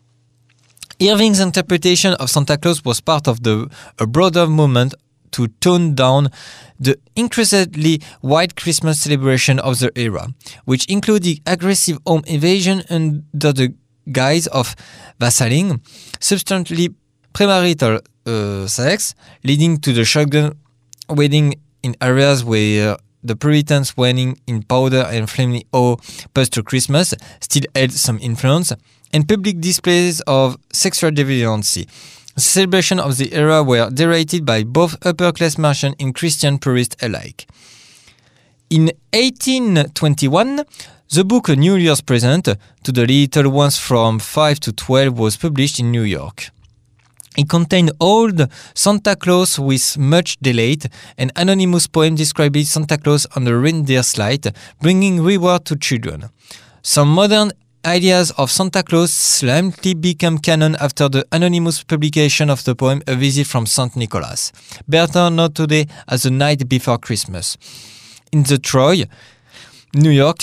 Irving's 1.00 1.40
interpretation 1.40 2.14
of 2.14 2.30
Santa 2.30 2.56
Claus 2.56 2.84
was 2.84 3.00
part 3.00 3.26
of 3.26 3.42
the 3.42 3.68
a 3.98 4.06
broader 4.06 4.46
movement 4.46 4.94
to 5.32 5.48
tone 5.60 5.94
down 5.94 6.28
the 6.78 6.98
increasingly 7.16 8.00
white 8.20 8.54
Christmas 8.54 9.00
celebration 9.00 9.58
of 9.58 9.78
the 9.78 9.90
era, 9.98 10.28
which 10.64 10.84
included 10.86 11.40
aggressive 11.46 11.98
home 12.06 12.22
invasion 12.26 12.82
under 12.90 13.52
the 13.52 13.74
guise 14.10 14.46
of 14.48 14.74
wassailing, 15.20 15.80
substantially 16.20 16.94
premarital 17.34 18.00
uh, 18.26 18.66
sex, 18.66 19.14
leading 19.44 19.78
to 19.78 19.92
the 19.92 20.04
shotgun 20.04 20.54
wedding 21.08 21.54
in 21.82 21.96
areas 22.00 22.44
where 22.44 22.96
the 23.24 23.36
Puritans 23.36 23.96
wedding 23.96 24.38
in 24.46 24.62
powder 24.62 25.06
and 25.08 25.28
flaming 25.30 25.62
oil 25.74 26.00
post 26.34 26.52
to 26.54 26.62
Christmas 26.62 27.14
still 27.40 27.62
held 27.74 27.92
some 27.92 28.18
influence, 28.20 28.72
and 29.12 29.28
public 29.28 29.60
displays 29.60 30.20
of 30.22 30.56
sexual 30.72 31.10
deviancy. 31.10 31.88
Celebration 32.36 32.98
of 32.98 33.18
the 33.18 33.32
era 33.34 33.62
were 33.62 33.90
derided 33.90 34.46
by 34.46 34.64
both 34.64 34.96
upper-class 35.06 35.58
merchants 35.58 35.96
and 36.00 36.14
Christian 36.14 36.58
purists 36.58 36.96
alike. 37.02 37.46
In 38.70 38.90
1821, 39.12 40.64
the 41.12 41.24
book 41.24 41.50
A 41.50 41.56
New 41.56 41.76
Year's 41.76 42.00
Present 42.00 42.44
to 42.84 42.90
the 42.90 43.04
Little 43.04 43.50
Ones 43.50 43.76
from 43.76 44.18
5 44.18 44.60
to 44.60 44.72
12 44.72 45.18
was 45.18 45.36
published 45.36 45.78
in 45.78 45.90
New 45.90 46.04
York. 46.04 46.48
It 47.36 47.50
contained 47.50 47.92
old 48.00 48.48
Santa 48.74 49.14
Claus 49.14 49.58
with 49.58 49.98
much 49.98 50.38
delight, 50.40 50.86
an 51.18 51.30
anonymous 51.36 51.86
poem 51.86 52.14
describing 52.14 52.64
Santa 52.64 52.96
Claus 52.96 53.26
on 53.36 53.46
a 53.46 53.54
reindeer 53.54 54.02
slide, 54.02 54.56
bringing 54.80 55.22
reward 55.22 55.66
to 55.66 55.76
children. 55.76 56.30
Some 56.80 57.12
modern 57.12 57.52
ideas 57.84 58.30
of 58.38 58.50
Santa 58.50 58.82
Claus 58.82 59.12
slightly 59.12 59.92
became 59.92 60.38
canon 60.38 60.76
after 60.76 61.10
the 61.10 61.26
anonymous 61.30 61.84
publication 61.84 62.48
of 62.48 62.64
the 62.64 62.74
poem 62.74 63.02
A 63.06 63.16
Visit 63.16 63.46
from 63.46 63.66
St. 63.66 63.96
Nicholas, 63.96 64.50
better 64.88 65.28
known 65.28 65.52
today 65.52 65.88
as 66.08 66.22
The 66.22 66.30
Night 66.30 66.70
Before 66.70 66.96
Christmas. 66.96 67.58
In 68.32 68.44
the 68.44 68.56
Troy, 68.56 69.04
New 69.94 70.08
York, 70.08 70.38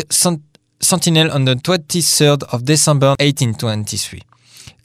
Sentinel 0.81 1.29
on 1.31 1.45
the 1.45 1.55
23rd 1.55 2.43
of 2.53 2.63
December 2.63 3.09
1823. 3.19 4.21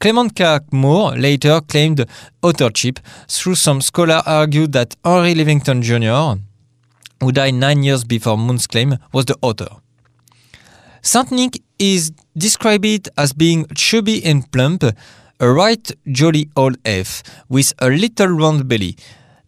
Clement 0.01 0.35
Clarke 0.35 0.73
Moore 0.73 1.17
later 1.17 1.61
claimed 1.61 2.05
authorship, 2.43 2.99
though 3.29 3.55
some 3.55 3.81
scholars 3.81 4.23
argued 4.27 4.73
that 4.73 4.97
Henry 5.05 5.35
Livingston 5.35 5.83
Jr., 5.83 6.41
who 7.21 7.31
died 7.33 7.55
nine 7.55 7.85
years 7.85 8.03
before 8.05 8.37
Moore's 8.37 8.67
claim, 8.67 8.99
was 9.13 9.27
the 9.27 9.37
author. 9.41 9.69
Saint 11.01 11.31
Nick 11.31 11.63
is 11.79 12.11
described 12.37 13.09
as 13.17 13.33
being 13.33 13.65
chubby 13.75 14.25
and 14.25 14.51
plump, 14.51 14.83
a 15.41 15.49
right 15.49 15.93
jolly 16.11 16.49
old 16.57 16.77
elf 16.85 17.23
with 17.49 17.73
a 17.79 17.89
little 17.89 18.29
round 18.29 18.67
belly 18.69 18.97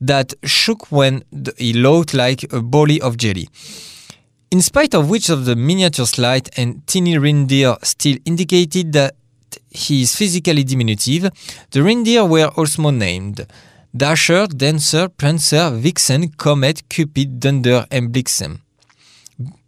that 0.01 0.33
shook 0.45 0.93
when 0.93 1.25
he 1.59 1.73
looked 1.73 2.15
like 2.15 2.53
a 2.53 2.63
bolly 2.63 3.01
of 3.01 3.17
jelly. 3.17 3.49
In 4.51 4.63
spite 4.63 4.95
of 4.95 5.11
which 5.11 5.29
of 5.29 5.45
the 5.45 5.57
miniature 5.57 6.07
slide 6.07 6.51
and 6.57 6.87
teeny 6.87 7.19
reindeer 7.19 7.77
still 7.83 8.17
indicated 8.25 8.93
that 8.93 9.17
he 9.71 10.03
is 10.03 10.15
physically 10.15 10.63
diminutive, 10.63 11.31
the 11.73 11.83
reindeer 11.83 12.25
were 12.25 12.47
also 12.57 12.91
named 12.91 13.45
Dasher, 13.97 14.47
Dancer, 14.47 15.09
Prancer, 15.09 15.71
Vixen, 15.71 16.29
Comet, 16.29 16.89
Cupid, 16.89 17.41
Dunder, 17.41 17.87
and 17.91 18.13
Bliksem. 18.13 18.61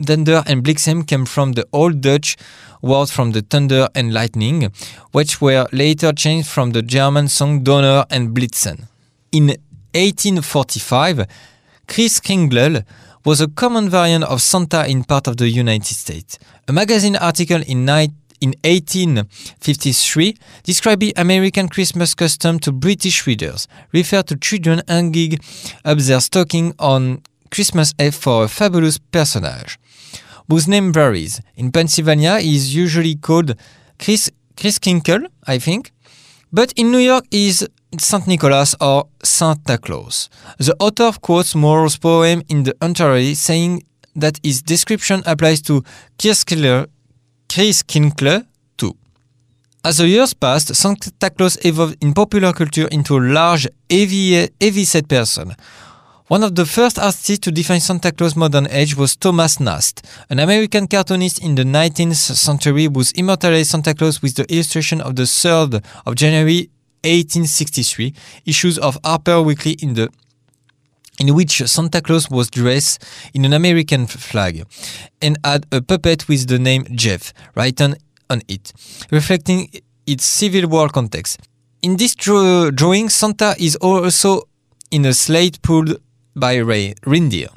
Dunder 0.01 0.45
and 0.47 0.63
Bliksem 0.63 1.07
came 1.07 1.27
from 1.27 1.53
the 1.53 1.67
Old 1.73 2.01
Dutch 2.01 2.37
word 2.81 3.11
from 3.11 3.33
the 3.33 3.43
thunder 3.43 3.89
and 3.97 4.15
lightning, 4.15 4.73
which 5.11 5.41
were 5.41 5.67
later 5.73 6.13
changed 6.13 6.49
from 6.49 6.71
the 6.71 6.83
German 6.83 7.27
song 7.27 7.65
Donner 7.65 8.05
and 8.11 8.35
Blitzen. 8.35 8.87
In 9.33 9.49
1845, 9.93 11.27
Christkindl 11.89 12.85
was 13.29 13.43
a 13.43 13.47
common 13.47 13.91
variant 13.91 14.25
of 14.25 14.41
Santa 14.41 14.87
in 14.87 15.05
part 15.05 15.27
of 15.27 15.37
the 15.37 15.51
United 15.51 15.95
States. 15.95 16.39
A 16.67 16.73
magazine 16.73 17.15
article 17.15 17.61
in, 17.61 17.87
in 18.41 18.55
1853 18.65 20.35
describing 20.63 21.13
American 21.15 21.69
Christmas 21.69 22.15
custom 22.15 22.59
to 22.61 22.73
British 22.73 23.27
readers, 23.27 23.69
referred 23.93 24.29
to 24.29 24.37
children 24.37 24.81
hanging 24.89 25.39
up 25.85 25.99
their 25.99 26.21
stocking 26.21 26.73
on 26.79 27.21
Christmas 27.51 27.93
Eve 28.01 28.15
for 28.15 28.45
a 28.45 28.49
fabulous 28.49 28.97
personage, 28.97 29.79
whose 30.49 30.67
name 30.67 30.91
varies. 30.91 31.43
In 31.55 31.71
Pennsylvania, 31.71 32.41
he 32.41 32.57
is 32.57 32.75
usually 32.75 33.15
called 33.15 33.55
Chris, 33.99 34.31
Chris 34.57 34.79
Kinkle, 34.79 35.27
I 35.47 35.59
think, 35.59 35.93
but 36.51 36.73
in 36.77 36.91
New 36.91 36.97
York, 37.13 37.27
he 37.31 37.49
is 37.49 37.69
Saint 37.97 38.27
Nicholas 38.27 38.75
or 38.81 39.09
Santa 39.23 39.79
Claus. 39.79 40.29
The 40.59 40.77
author 40.79 41.13
quotes 41.21 41.55
Moore's 41.55 41.97
poem 41.97 42.43
in 42.49 42.65
the 42.65 42.77
entirety, 42.83 43.35
saying 43.35 43.85
that 44.15 44.39
his 44.43 44.63
description 44.63 45.23
applies 45.25 45.63
to 45.63 45.83
Christkindl, 46.19 46.87
Christkindl 47.49 48.47
too. 48.77 48.97
As 49.85 49.97
the 49.97 50.09
years 50.09 50.35
passed, 50.35 50.75
Santa 50.75 51.31
Claus 51.31 51.57
evolved 51.65 51.97
in 52.03 52.13
popular 52.13 52.53
culture 52.53 52.89
into 52.89 53.17
a 53.17 53.21
large, 53.21 53.67
heavy, 53.91 54.49
heavy-set 54.61 55.09
person 55.09 55.55
one 56.29 56.43
of 56.43 56.55
the 56.55 56.67
first 56.67 56.99
artists 56.99 57.39
to 57.39 57.51
define 57.51 57.81
Santa 57.81 58.13
Claus 58.13 58.37
modern 58.37 58.69
age 58.71 58.95
was 58.95 59.17
Thomas 59.17 59.59
Nast, 59.61 60.07
an 60.29 60.39
American 60.39 60.87
cartoonist 60.87 61.43
in 61.43 61.55
the 61.55 61.65
19th 61.65 62.17
century 62.17 62.85
who 62.85 63.03
immortalized 63.15 63.71
Santa 63.71 63.95
Claus 63.95 64.21
with 64.21 64.35
the 64.35 64.45
illustration 64.53 65.01
of 65.01 65.17
the 65.17 65.23
3rd 65.23 65.83
of 66.05 66.15
January 66.17 66.69
1863 67.09 68.13
issues 68.47 68.79
of 68.79 68.99
Harper 69.05 69.43
Weekly 69.43 69.73
in 69.81 69.95
the 69.95 70.09
in 71.19 71.35
which 71.35 71.63
Santa 71.67 72.01
Claus 72.01 72.31
was 72.31 72.49
dressed 72.49 73.05
in 73.35 73.45
an 73.45 73.53
American 73.53 74.07
flag 74.07 74.65
and 75.21 75.37
had 75.45 75.67
a 75.73 75.83
puppet 75.83 76.29
with 76.29 76.47
the 76.47 76.59
name 76.59 76.87
Jeff 76.93 77.33
written 77.57 77.97
on 78.31 78.41
it, 78.47 78.73
reflecting 79.11 79.69
its 80.07 80.25
Civil 80.25 80.69
War 80.69 80.89
context. 80.89 81.41
In 81.83 81.97
this 81.97 82.15
draw- 82.15 82.71
drawing, 82.71 83.09
Santa 83.09 83.55
is 83.59 83.75
also 83.77 84.43
in 84.91 85.05
a 85.07 85.13
slate 85.13 85.61
pulled 85.63 86.01
by 86.37 86.57
re- 86.57 86.95
reindeer. 87.05 87.49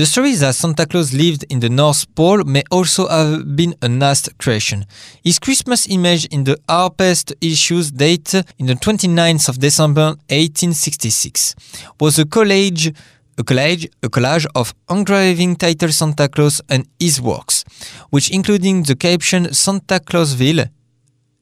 The 0.00 0.06
story 0.06 0.34
that 0.36 0.54
Santa 0.54 0.86
Claus 0.86 1.12
lived 1.12 1.44
in 1.50 1.60
the 1.60 1.68
North 1.68 2.06
Pole 2.14 2.42
may 2.44 2.62
also 2.70 3.06
have 3.06 3.54
been 3.54 3.74
a 3.82 3.86
Nast 3.86 4.30
creation. 4.38 4.86
His 5.22 5.38
Christmas 5.38 5.86
image 5.90 6.24
in 6.28 6.44
the 6.44 6.56
Harper's 6.66 7.26
issues 7.42 7.90
date 7.90 8.32
in 8.58 8.64
the 8.64 8.76
29th 8.76 9.50
of 9.50 9.58
December 9.58 10.16
1866 10.30 11.54
was 12.00 12.18
a 12.18 12.24
collage 12.24 12.96
a 13.36 13.42
collage, 13.42 13.90
a 14.02 14.08
collage 14.08 14.46
of 14.54 14.72
engraving 14.88 15.56
titled 15.56 15.92
Santa 15.92 16.30
Claus 16.30 16.62
and 16.70 16.88
his 16.98 17.20
works, 17.20 17.66
which 18.08 18.30
including 18.30 18.84
the 18.84 18.96
caption 18.96 19.52
Santa 19.52 20.00
Clausville, 20.00 20.70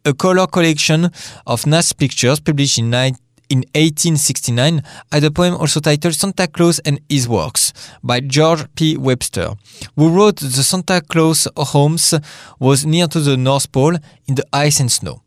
a 0.04 0.14
color 0.14 0.48
collection 0.48 1.12
of 1.46 1.64
Nast 1.64 1.96
pictures 1.96 2.40
published 2.40 2.80
in, 2.80 2.90
in 3.48 3.58
1869, 3.74 4.82
and 5.12 5.24
a 5.24 5.30
poem 5.30 5.54
also 5.54 5.80
titled 5.80 6.14
Santa 6.14 6.46
Claus 6.46 6.78
and 6.80 7.00
His 7.08 7.28
Works 7.28 7.72
by 8.02 8.20
George 8.20 8.64
P. 8.74 8.96
Webster, 8.96 9.54
who 9.96 10.10
wrote 10.10 10.36
the 10.36 10.62
Santa 10.62 11.00
Claus 11.00 11.48
homes 11.56 12.14
was 12.58 12.84
near 12.84 13.06
to 13.08 13.20
the 13.20 13.36
North 13.36 13.70
Pole 13.72 13.96
in 14.26 14.34
the 14.34 14.46
ice 14.52 14.80
and 14.80 14.90
snow. 14.92 15.22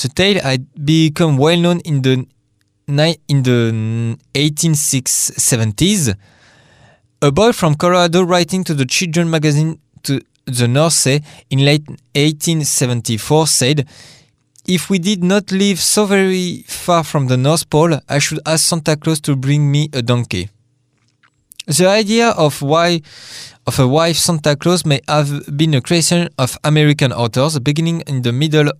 The 0.00 0.08
tale 0.08 0.42
had 0.42 0.66
become 0.84 1.36
well 1.36 1.58
known 1.58 1.80
in 1.80 2.02
the 2.02 2.26
in 3.28 3.42
the 3.44 4.16
1870s, 4.34 6.14
a 7.22 7.30
boy 7.30 7.52
from 7.52 7.74
Colorado 7.74 8.22
writing 8.24 8.64
to 8.64 8.74
the 8.74 8.84
children 8.84 9.30
magazine 9.30 9.78
to 10.02 10.20
the 10.46 10.66
North 10.66 10.94
Sea 10.94 11.20
in 11.50 11.64
late 11.64 11.86
1874 11.88 13.46
said, 13.46 13.88
If 14.66 14.90
we 14.90 14.98
did 14.98 15.24
not 15.24 15.50
live 15.52 15.80
so 15.80 16.06
very 16.06 16.64
far 16.66 17.02
from 17.02 17.26
the 17.28 17.36
North 17.36 17.68
Pole, 17.70 17.98
I 18.08 18.18
should 18.18 18.40
ask 18.44 18.66
Santa 18.68 18.96
Claus 18.96 19.20
to 19.22 19.34
bring 19.34 19.70
me 19.70 19.88
a 19.92 20.02
donkey. 20.02 20.50
The 21.66 21.88
idea 21.88 22.30
of 22.30 22.60
why 22.62 23.00
of 23.66 23.78
a 23.78 23.86
wife 23.86 24.16
Santa 24.16 24.56
Claus 24.56 24.84
may 24.84 25.00
have 25.08 25.56
been 25.56 25.74
a 25.74 25.80
creation 25.80 26.28
of 26.38 26.58
American 26.64 27.12
authors 27.12 27.58
beginning 27.60 28.02
in 28.02 28.22
the 28.22 28.32
middle 28.32 28.70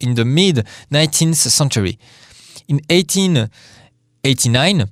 in 0.00 0.14
the 0.14 0.24
mid 0.24 0.66
19th 0.90 1.36
century. 1.36 1.98
In 2.68 2.80
1889, 2.88 4.84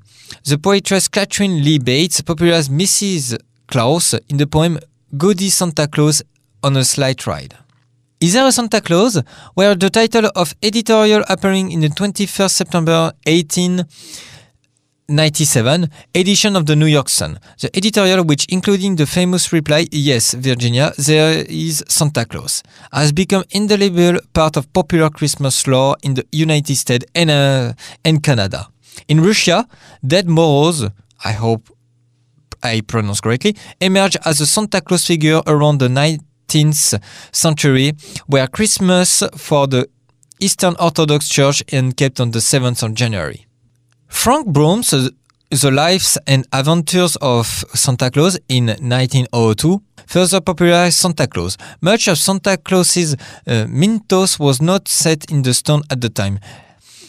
the 0.45 0.59
poetess 0.59 1.09
Katharine 1.09 1.63
Lee 1.65 1.79
Bates 1.79 2.21
popularized 2.21 2.71
Mrs. 2.71 3.39
Claus 3.67 4.15
in 4.29 4.37
the 4.37 4.47
poem 4.47 4.79
Goody 5.17 5.49
Santa 5.51 5.87
Claus 5.87 6.23
on 6.63 6.77
a 6.77 6.85
Slight 6.85 7.27
Ride. 7.27 7.57
Is 8.25 8.33
There 8.33 8.47
a 8.47 8.53
Santa 8.53 8.81
Claus? 8.81 9.23
were 9.55 9.75
the 9.75 9.91
title 9.91 10.31
of 10.35 10.55
editorial 10.63 11.23
appearing 11.29 11.71
in 11.73 11.81
the 11.81 11.89
21st 11.89 12.53
September 12.53 13.13
1897 13.27 15.91
edition 16.15 16.57
of 16.57 16.65
the 16.65 16.75
New 16.75 16.87
York 16.87 17.11
Sun. 17.11 17.39
The 17.61 17.69
editorial, 17.77 18.25
which 18.25 18.47
including 18.49 18.97
the 18.97 19.05
famous 19.05 19.53
reply, 19.53 19.89
Yes, 19.93 20.33
Virginia, 20.33 20.95
there 20.97 21.45
is 21.47 21.85
Santa 21.87 22.25
Claus, 22.25 22.63
has 22.91 23.13
become 23.13 23.45
indelible 23.51 24.19
part 24.33 24.57
of 24.57 24.73
popular 24.73 25.11
Christmas 25.11 25.67
lore 25.67 25.99
in 26.03 26.15
the 26.15 26.25
United 26.33 26.77
States 26.77 27.05
and, 27.15 27.31
uh, 27.31 27.75
and 28.07 28.23
Canada. 28.23 28.69
In 29.07 29.21
Russia, 29.21 29.69
Ded 30.03 30.29
Moroz, 30.29 30.91
I 31.23 31.33
hope 31.33 31.69
I 32.63 32.81
pronounce 32.81 33.21
correctly, 33.21 33.55
emerged 33.83 34.17
as 34.25 34.41
a 34.41 34.47
Santa 34.47 34.81
Claus 34.81 35.07
figure 35.07 35.43
around 35.47 35.77
the 35.77 35.89
19th 35.89 36.25
century, 37.33 37.93
where 38.27 38.47
Christmas 38.47 39.23
for 39.37 39.67
the 39.67 39.89
Eastern 40.41 40.75
Orthodox 40.79 41.29
Church 41.29 41.63
and 41.73 41.97
kept 41.97 42.21
on 42.21 42.31
the 42.31 42.41
7th 42.41 42.83
of 42.83 42.95
January. 42.95 43.47
Frank 44.09 44.53
Baum's 44.53 44.91
The 44.91 45.71
Lives 45.71 46.19
and 46.27 46.47
Adventures 46.53 47.17
of 47.17 47.47
Santa 47.75 48.11
Claus 48.11 48.39
in 48.49 48.67
1902 48.67 49.83
further 50.07 50.41
popularized 50.41 50.99
Santa 50.99 51.27
Claus. 51.27 51.57
Much 51.81 52.09
of 52.09 52.19
Santa 52.19 52.57
Claus's 52.57 53.17
uh, 53.47 53.67
mythos 53.69 54.39
was 54.39 54.61
not 54.61 54.89
set 54.89 55.31
in 55.31 55.43
the 55.43 55.55
stone 55.55 55.83
at 55.91 56.01
the 56.01 56.09
time. 56.09 56.39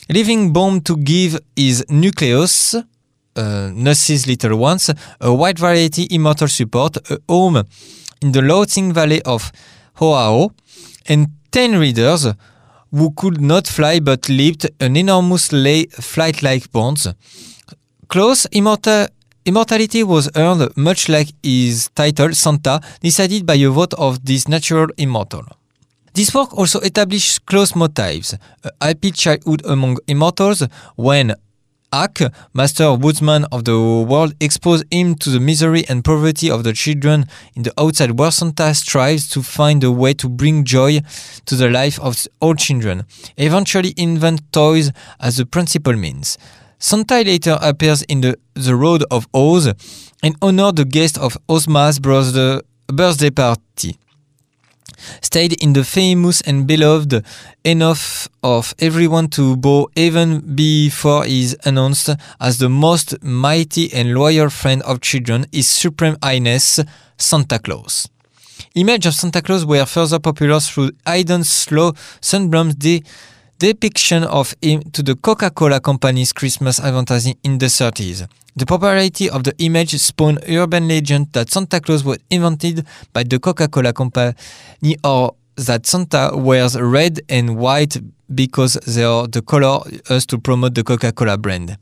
Leaving 0.09 0.53
Baum 0.53 0.81
to 0.81 0.97
give 0.97 1.39
his 1.55 1.83
nucleus, 1.89 2.75
uh, 2.75 3.71
Nuss's 3.73 4.27
little 4.27 4.57
ones, 4.57 4.89
a 5.19 5.33
wide 5.33 5.59
variety 5.59 6.07
immortal 6.11 6.47
support, 6.47 6.97
a 7.09 7.19
home 7.27 7.63
in 8.21 8.31
the 8.31 8.41
Laughing 8.41 8.93
Valley 8.93 9.21
of 9.23 9.51
Oahu, 10.01 10.49
and 11.07 11.27
10 11.51 11.77
readers 11.79 12.27
who 12.91 13.11
could 13.11 13.41
not 13.41 13.67
fly 13.67 13.99
but 13.99 14.29
leaped 14.29 14.65
an 14.79 14.95
enormous 14.95 15.47
flight-like 15.47 16.71
bonds. 16.71 17.07
Claus 18.07 18.47
immorta 18.51 19.09
immortality 19.45 20.03
was 20.03 20.29
earned 20.35 20.75
much 20.75 21.07
like 21.07 21.29
his 21.43 21.89
title 21.95 22.33
Santa, 22.33 22.81
decided 23.01 23.45
by 23.45 23.55
a 23.55 23.69
vote 23.69 23.93
of 23.93 24.25
this 24.25 24.47
natural 24.47 24.87
immortal. 24.97 25.45
This 26.13 26.33
work 26.33 26.53
also 26.57 26.79
established 26.79 27.45
close 27.45 27.75
motives, 27.75 28.35
a 28.63 28.71
happy 28.81 29.11
childhood 29.11 29.61
among 29.65 29.97
immortals 30.07 30.63
when 30.95 31.35
Hack, 31.95 32.19
master 32.53 32.93
woodsman 32.93 33.45
of 33.53 33.63
the 33.63 33.79
world, 33.79 34.33
exposed 34.41 34.83
him 34.91 35.15
to 35.15 35.29
the 35.29 35.39
misery 35.39 35.85
and 35.87 36.03
poverty 36.03 36.51
of 36.51 36.65
the 36.65 36.73
children 36.73 37.23
in 37.55 37.63
the 37.63 37.71
outside 37.79 38.19
world. 38.19 38.33
Santa 38.33 38.73
strives 38.73 39.29
to 39.29 39.41
find 39.41 39.81
a 39.81 39.89
way 39.89 40.13
to 40.15 40.27
bring 40.27 40.65
joy 40.65 40.99
to 41.45 41.55
the 41.55 41.69
life 41.69 41.97
of 42.01 42.27
all 42.41 42.53
children, 42.53 43.05
eventually 43.37 43.93
invent 43.95 44.41
toys 44.51 44.91
as 45.21 45.37
the 45.37 45.45
principal 45.45 45.93
means. 45.93 46.37
Santa 46.79 47.23
later 47.23 47.57
appears 47.61 48.01
in 48.09 48.19
the, 48.19 48.37
the 48.55 48.75
Road 48.75 49.05
of 49.09 49.25
Oz 49.33 49.67
and 50.21 50.35
honors 50.41 50.73
the 50.73 50.83
guest 50.83 51.17
of 51.17 51.37
Ozma's 51.47 51.99
brother, 51.99 52.61
birthday 52.87 53.29
party 53.29 53.97
stayed 55.21 55.53
in 55.61 55.73
the 55.73 55.83
famous 55.83 56.41
and 56.41 56.67
beloved 56.67 57.23
enough 57.63 58.27
of 58.43 58.73
everyone 58.79 59.27
to 59.29 59.55
bow 59.55 59.89
even 59.95 60.55
before 60.55 61.25
he 61.25 61.43
is 61.43 61.57
announced 61.65 62.09
as 62.39 62.57
the 62.57 62.69
most 62.69 63.21
mighty 63.23 63.91
and 63.93 64.13
loyal 64.13 64.49
friend 64.49 64.81
of 64.83 65.01
children, 65.01 65.45
His 65.51 65.67
Supreme 65.67 66.17
Highness 66.21 66.79
Santa 67.17 67.59
Claus. 67.59 68.09
Image 68.75 69.05
of 69.05 69.13
Santa 69.13 69.41
Claus 69.41 69.65
were 69.65 69.85
further 69.85 70.19
popular 70.19 70.59
through 70.59 70.91
Aidan 71.07 71.43
Slow 71.43 71.93
Sundblom's 72.21 72.75
de 72.75 73.03
depiction 73.59 74.23
of 74.23 74.53
him 74.61 74.81
to 74.91 75.01
the 75.01 75.15
Coca-Cola 75.15 75.79
company's 75.79 76.33
Christmas 76.33 76.79
advertising 76.79 77.37
in 77.43 77.57
the 77.57 77.67
30s. 77.67 78.27
The 78.55 78.65
popularity 78.65 79.29
of 79.29 79.43
the 79.43 79.53
image 79.59 79.97
spawned 79.99 80.39
urban 80.47 80.87
legend 80.87 81.33
that 81.33 81.49
Santa 81.49 81.79
Claus 81.79 82.03
was 82.03 82.17
invented 82.29 82.85
by 83.13 83.23
the 83.23 83.39
Coca-Cola 83.39 83.93
company 83.93 84.33
or 85.03 85.35
that 85.55 85.85
Santa 85.85 86.31
wears 86.33 86.79
red 86.79 87.21
and 87.29 87.57
white 87.57 87.97
because 88.33 88.73
they 88.85 89.03
are 89.03 89.27
the 89.27 89.41
color 89.41 89.79
used 90.09 90.29
to 90.29 90.37
promote 90.37 90.75
the 90.75 90.83
Coca-Cola 90.83 91.37
brand. 91.37 91.77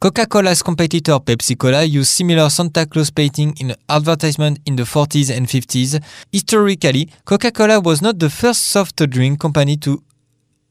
Coca-Cola's 0.00 0.62
competitor 0.62 1.18
Pepsi 1.20 1.58
Cola 1.58 1.82
used 1.82 2.10
similar 2.10 2.48
Santa 2.48 2.86
Claus 2.86 3.10
painting 3.10 3.54
in 3.60 3.74
advertisement 3.86 4.58
in 4.64 4.76
the 4.76 4.84
40s 4.84 5.34
and 5.36 5.46
50s. 5.46 6.02
Historically, 6.32 7.10
Coca-Cola 7.26 7.80
was 7.80 8.00
not 8.00 8.18
the 8.18 8.30
first 8.30 8.68
soft 8.68 8.96
drink 9.10 9.38
company 9.38 9.76
to 9.76 10.02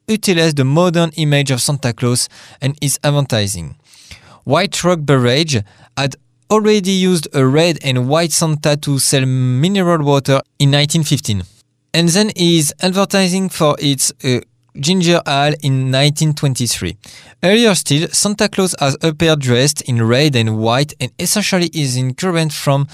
utilize 0.10 0.56
the 0.56 0.66
modern 0.66 1.12
image 1.16 1.52
of 1.52 1.62
Santa 1.62 1.94
Claus 1.94 2.28
and 2.62 2.78
its 2.82 3.00
advertising. 3.04 3.76
White 4.44 4.84
Rock 4.84 5.00
Beverage 5.04 5.62
had 5.96 6.16
already 6.50 6.92
used 6.92 7.28
a 7.34 7.46
red 7.46 7.78
and 7.84 8.10
white 8.10 8.32
Santa 8.32 8.76
to 8.78 8.98
sell 8.98 9.26
mineral 9.26 10.04
water 10.04 10.42
in 10.58 10.72
1915. 10.72 11.44
And 11.94 12.10
then 12.10 12.32
is 12.36 12.74
advertising 12.82 13.50
for 13.50 13.76
its 13.80 14.12
uh, 14.24 14.42
ginger 14.80 15.22
ale 15.28 15.54
in 15.62 15.92
1923. 15.92 16.98
Earlier 17.44 17.76
still, 17.76 18.08
Santa 18.10 18.50
Claus 18.50 18.76
has 18.80 18.98
appeared 19.02 19.42
dressed 19.42 19.82
in 19.82 20.06
red 20.06 20.36
and 20.36 20.58
white 20.58 20.94
and 21.00 21.12
essentially 21.20 21.70
is 21.74 21.96
in 21.96 22.14
current 22.16 22.54
from 22.54 22.88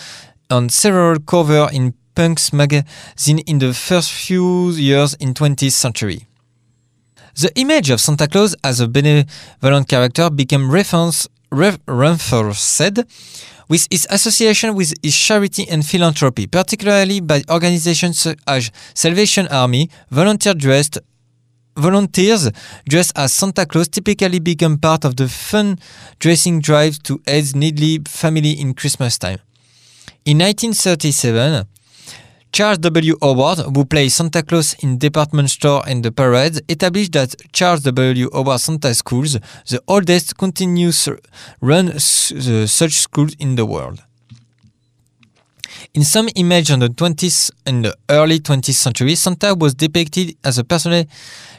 on 0.50 0.70
several 0.70 1.20
covers 1.20 1.72
in 1.74 1.94
Puck's 2.16 2.54
magazine 2.54 3.40
in 3.40 3.60
the 3.60 3.74
first 3.74 4.12
few 4.12 4.70
years 4.72 5.14
in 5.16 5.34
20th 5.34 5.72
century. 5.72 6.28
The 7.36 7.52
image 7.56 7.90
of 7.90 8.00
Santa 8.00 8.28
Claus 8.28 8.56
as 8.64 8.80
a 8.80 8.88
benevolent 8.88 9.90
character 9.90 10.30
became 10.30 10.72
reference 10.72 11.28
reinforced 11.52 13.00
with 13.68 13.88
its 13.92 14.06
association 14.10 14.76
with 14.76 14.94
its 15.04 15.18
charity 15.18 15.68
and 15.70 15.86
philanthropy, 15.86 16.48
particularly 16.48 17.20
by 17.20 17.42
organizations 17.50 18.20
such 18.20 18.40
as 18.48 18.72
Salvation 18.94 19.48
Army, 19.48 19.90
volunteer 20.10 20.54
dressed 20.54 21.00
Volunteers 21.78 22.50
dressed 22.88 23.12
as 23.18 23.34
Santa 23.34 23.66
Claus 23.66 23.90
typically 23.90 24.40
become 24.40 24.78
part 24.78 25.04
of 25.04 25.18
the 25.18 25.28
fun 25.28 25.78
dressing 26.20 26.62
drive 26.62 27.04
to 27.04 27.22
aid 27.28 27.54
needy 27.54 28.00
family 28.08 28.52
in 28.52 28.74
Christmas 28.74 29.18
time. 29.18 29.40
In 30.24 30.38
1937, 30.38 31.68
Charles 32.56 32.78
W. 32.78 33.18
Howard, 33.22 33.60
who 33.76 33.84
plays 33.84 34.16
Santa 34.16 34.42
Claus 34.42 34.76
in 34.76 34.98
department 34.98 35.50
store 35.50 35.84
and 35.86 36.06
the 36.06 36.10
Parade, 36.10 36.62
established 36.70 37.12
that 37.12 37.36
Charles 37.52 37.82
W. 37.82 38.30
Howard 38.32 38.62
Santa 38.62 38.94
Schools, 38.94 39.34
the 39.70 39.82
oldest 39.90 40.38
continuous 40.38 41.10
run 41.60 42.00
such 42.00 42.94
school 42.94 43.28
in 43.40 43.58
the 43.58 43.66
world. 43.66 44.02
In 45.94 46.06
some 46.06 46.30
images 46.38 46.70
in 46.70 46.80
the 46.80 46.88
20th 46.88 47.52
and 47.66 47.84
the 47.84 47.98
early 48.10 48.40
20th 48.40 48.74
century, 48.74 49.16
Santa 49.16 49.54
was 49.54 49.74
depicted 49.74 50.38
as 50.46 50.58
a 50.58 50.64
personally 50.64 51.10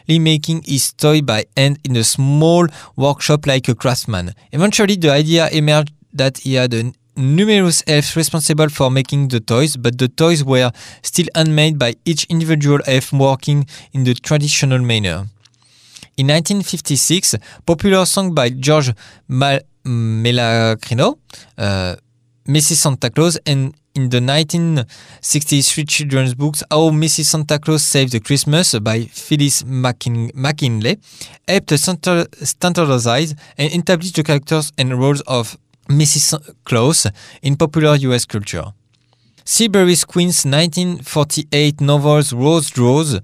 making 0.09 0.63
his 0.63 0.95
toy 0.95 1.21
by 1.21 1.45
hand 1.59 1.79
in 1.85 1.95
a 1.97 2.05
small 2.05 2.69
workshop 2.97 3.47
like 3.47 3.69
a 3.69 3.75
craftsman. 3.75 4.33
Eventually, 4.51 4.97
the 4.97 5.11
idea 5.11 5.51
emerged 5.51 5.93
that 6.15 6.39
he 6.39 6.55
had 6.55 6.73
a 6.73 6.91
numerous 7.17 7.83
elves 7.87 8.17
responsible 8.17 8.69
for 8.69 8.91
making 8.91 9.29
the 9.29 9.41
toys, 9.41 9.77
but 9.77 9.99
the 9.99 10.09
toys 10.09 10.45
were 10.45 10.71
still 11.03 11.27
handmade 11.35 11.79
by 11.79 11.95
each 12.05 12.25
individual 12.25 12.81
elf 12.87 13.13
working 13.13 13.67
in 13.93 14.05
the 14.05 14.15
traditional 14.15 14.79
manner. 14.79 15.27
In 16.17 16.29
1956, 16.29 17.37
popular 17.67 18.07
song 18.07 18.35
by 18.35 18.51
George 18.51 18.93
Mal- 19.29 19.61
Melachrino, 19.85 21.19
uh, 21.59 21.97
Mrs. 22.49 22.77
Santa 22.77 23.11
Claus, 23.11 23.39
and 23.47 23.75
in 23.95 24.11
the 24.11 24.21
1963 24.21 25.85
children's 25.85 26.35
books 26.35 26.63
How 26.71 26.91
Mrs. 26.91 27.27
Santa 27.27 27.59
Claus 27.59 27.83
Saved 27.85 28.13
the 28.13 28.21
Christmas 28.21 28.79
by 28.79 29.05
Phyllis 29.07 29.63
McKin- 29.63 30.33
McKinley 30.35 30.99
helped 31.49 31.73
standardize 31.79 33.35
and 33.57 33.73
establish 33.73 34.13
the 34.13 34.23
characters 34.23 34.73
and 34.77 34.99
roles 34.99 35.23
of 35.23 35.57
Mrs. 35.89 36.55
Claus 36.65 37.07
in 37.43 37.57
popular 37.57 37.97
US 37.97 38.25
culture. 38.25 38.73
Seabury 39.49 39.95
Quinn's 40.09 40.45
1948 40.45 41.81
novels 41.81 42.33
Rose 42.33 42.69
Draws 42.69 43.21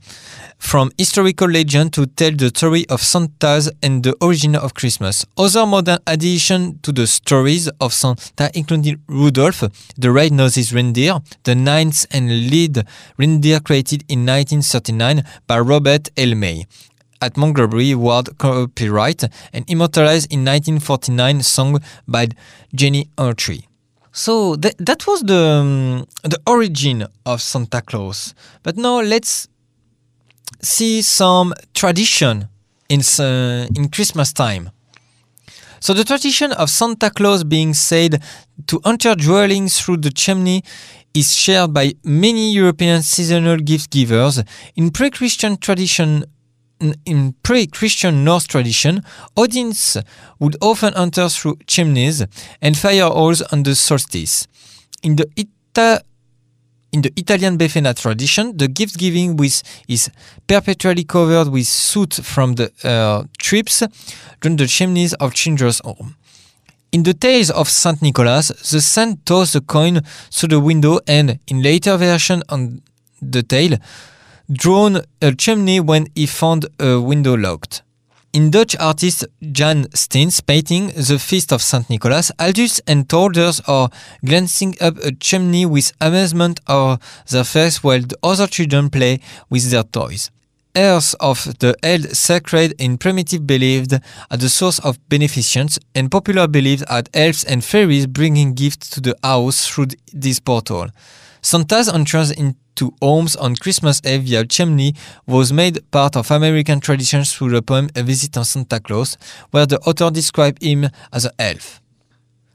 from 0.56 0.92
historical 0.96 1.48
legend 1.48 1.92
to 1.94 2.06
tell 2.06 2.30
the 2.30 2.48
story 2.50 2.86
of 2.88 3.02
Santa's 3.02 3.68
and 3.82 4.04
the 4.04 4.14
origin 4.20 4.54
of 4.54 4.74
Christmas. 4.74 5.26
Other 5.36 5.66
modern 5.66 5.98
additions 6.06 6.76
to 6.82 6.92
the 6.92 7.08
stories 7.08 7.68
of 7.80 7.92
Santa 7.92 8.52
including 8.54 9.02
Rudolph, 9.08 9.64
the 9.98 10.12
red-nosed 10.12 10.72
reindeer, 10.72 11.18
the 11.42 11.56
ninth 11.56 12.06
and 12.12 12.28
lead 12.28 12.86
reindeer 13.16 13.58
created 13.58 14.04
in 14.08 14.24
1939 14.24 15.24
by 15.48 15.58
Robert 15.58 16.08
L. 16.16 16.36
May, 16.36 16.66
at 17.22 17.36
Montgomery 17.36 17.94
Ward 17.94 18.36
copyright 18.36 19.24
and 19.52 19.64
immortalized 19.68 20.30
in 20.32 20.40
1949 20.40 21.42
song 21.42 21.80
by 22.06 22.28
Gene 22.74 23.04
Autry. 23.16 23.66
So 24.12 24.56
th 24.56 24.74
that 24.78 25.06
was 25.06 25.22
the 25.22 25.42
um, 25.60 26.04
the 26.22 26.38
origin 26.46 27.06
of 27.24 27.40
Santa 27.40 27.80
Claus. 27.80 28.34
But 28.62 28.76
now 28.76 29.00
let's 29.00 29.48
see 30.60 31.00
some 31.02 31.54
tradition 31.72 32.48
in 32.88 33.00
uh, 33.18 33.66
in 33.74 33.88
Christmas 33.88 34.32
time. 34.32 34.70
So 35.80 35.94
the 35.94 36.04
tradition 36.04 36.52
of 36.52 36.68
Santa 36.70 37.10
Claus 37.10 37.42
being 37.42 37.74
said 37.74 38.22
to 38.66 38.80
enter 38.84 39.14
dwelling 39.16 39.68
through 39.68 39.96
the 39.96 40.10
chimney 40.10 40.62
is 41.14 41.34
shared 41.34 41.72
by 41.74 41.94
many 42.04 42.52
European 42.52 43.02
seasonal 43.02 43.56
gift 43.56 43.90
givers. 43.90 44.42
In 44.76 44.90
pre-Christian 44.90 45.56
tradition, 45.56 46.24
in 47.04 47.34
pre-Christian 47.42 48.24
Norse 48.24 48.46
tradition, 48.46 49.02
Odins 49.36 49.96
would 50.38 50.56
often 50.60 50.94
enter 50.94 51.28
through 51.28 51.58
chimneys 51.66 52.24
and 52.60 52.76
fire 52.76 53.08
holes 53.08 53.42
on 53.52 53.62
the 53.62 53.74
solstice. 53.74 54.46
In 55.02 55.16
the 55.16 55.26
Ita 55.38 56.02
in 56.92 57.00
the 57.00 57.12
Italian 57.16 57.56
Befana 57.56 57.98
tradition, 57.98 58.56
the 58.56 58.68
gift 58.68 58.98
giving 58.98 59.36
with 59.36 59.62
is 59.88 60.10
perpetually 60.46 61.04
covered 61.04 61.48
with 61.48 61.66
soot 61.66 62.12
from 62.12 62.54
the 62.56 62.70
uh, 62.84 63.24
trips 63.38 63.82
during 64.40 64.56
the 64.56 64.66
chimneys 64.66 65.14
of 65.14 65.32
children's 65.32 65.80
home. 65.80 66.16
In 66.92 67.04
the 67.04 67.14
tales 67.14 67.50
of 67.50 67.70
Saint 67.70 68.02
Nicholas, 68.02 68.48
the 68.70 68.82
saint 68.82 69.24
tossed 69.24 69.54
a 69.54 69.62
coin 69.62 70.02
through 70.30 70.50
the 70.50 70.60
window 70.60 71.00
and, 71.08 71.38
in 71.48 71.62
later 71.62 71.96
version 71.96 72.42
on 72.50 72.82
the 73.22 73.42
tale, 73.42 73.78
drawn 74.50 75.02
a 75.20 75.32
chimney 75.32 75.80
when 75.80 76.06
he 76.14 76.26
found 76.26 76.66
a 76.78 77.00
window 77.00 77.36
locked. 77.36 77.82
In 78.32 78.50
Dutch 78.50 78.74
artist 78.80 79.26
Jan 79.52 79.86
Steen's 79.92 80.40
painting 80.40 80.88
The 80.88 81.18
Feast 81.18 81.52
of 81.52 81.60
St. 81.60 81.90
Nicholas, 81.90 82.32
adults 82.38 82.80
and 82.86 83.06
toddlers 83.06 83.60
are 83.68 83.90
glancing 84.24 84.74
up 84.80 84.96
a 85.04 85.12
chimney 85.12 85.66
with 85.66 85.92
amazement 86.00 86.58
on 86.66 86.98
their 87.28 87.44
face 87.44 87.84
while 87.84 88.00
the 88.00 88.16
other 88.22 88.46
children 88.46 88.88
play 88.88 89.20
with 89.50 89.70
their 89.70 89.82
toys. 89.82 90.30
Heirs 90.74 91.12
of 91.20 91.58
the 91.58 91.76
held 91.82 92.16
sacred 92.16 92.72
in 92.78 92.96
primitive 92.96 93.46
believed 93.46 93.92
at 93.92 94.40
the 94.40 94.48
source 94.48 94.78
of 94.78 94.96
beneficence, 95.10 95.78
and 95.94 96.10
popular 96.10 96.48
believed 96.48 96.84
at 96.88 97.10
elves 97.12 97.44
and 97.44 97.62
fairies 97.62 98.06
bringing 98.06 98.54
gifts 98.54 98.88
to 98.90 99.02
the 99.02 99.14
house 99.22 99.68
through 99.68 99.88
this 100.14 100.40
portal. 100.40 100.88
Santa's 101.42 101.90
entrance 101.90 102.30
in 102.30 102.56
to 102.76 102.94
homes 103.02 103.36
on 103.36 103.56
Christmas 103.56 104.00
Eve 104.04 104.22
via 104.22 104.46
chimney 104.46 104.94
was 105.26 105.52
made 105.52 105.78
part 105.90 106.16
of 106.16 106.30
American 106.30 106.80
traditions 106.80 107.32
through 107.32 107.50
the 107.50 107.62
poem 107.62 107.90
A 107.94 108.02
Visit 108.02 108.36
on 108.36 108.44
Santa 108.44 108.80
Claus, 108.80 109.18
where 109.50 109.66
the 109.66 109.78
author 109.80 110.10
described 110.10 110.62
him 110.62 110.88
as 111.12 111.26
an 111.26 111.32
elf. 111.38 111.81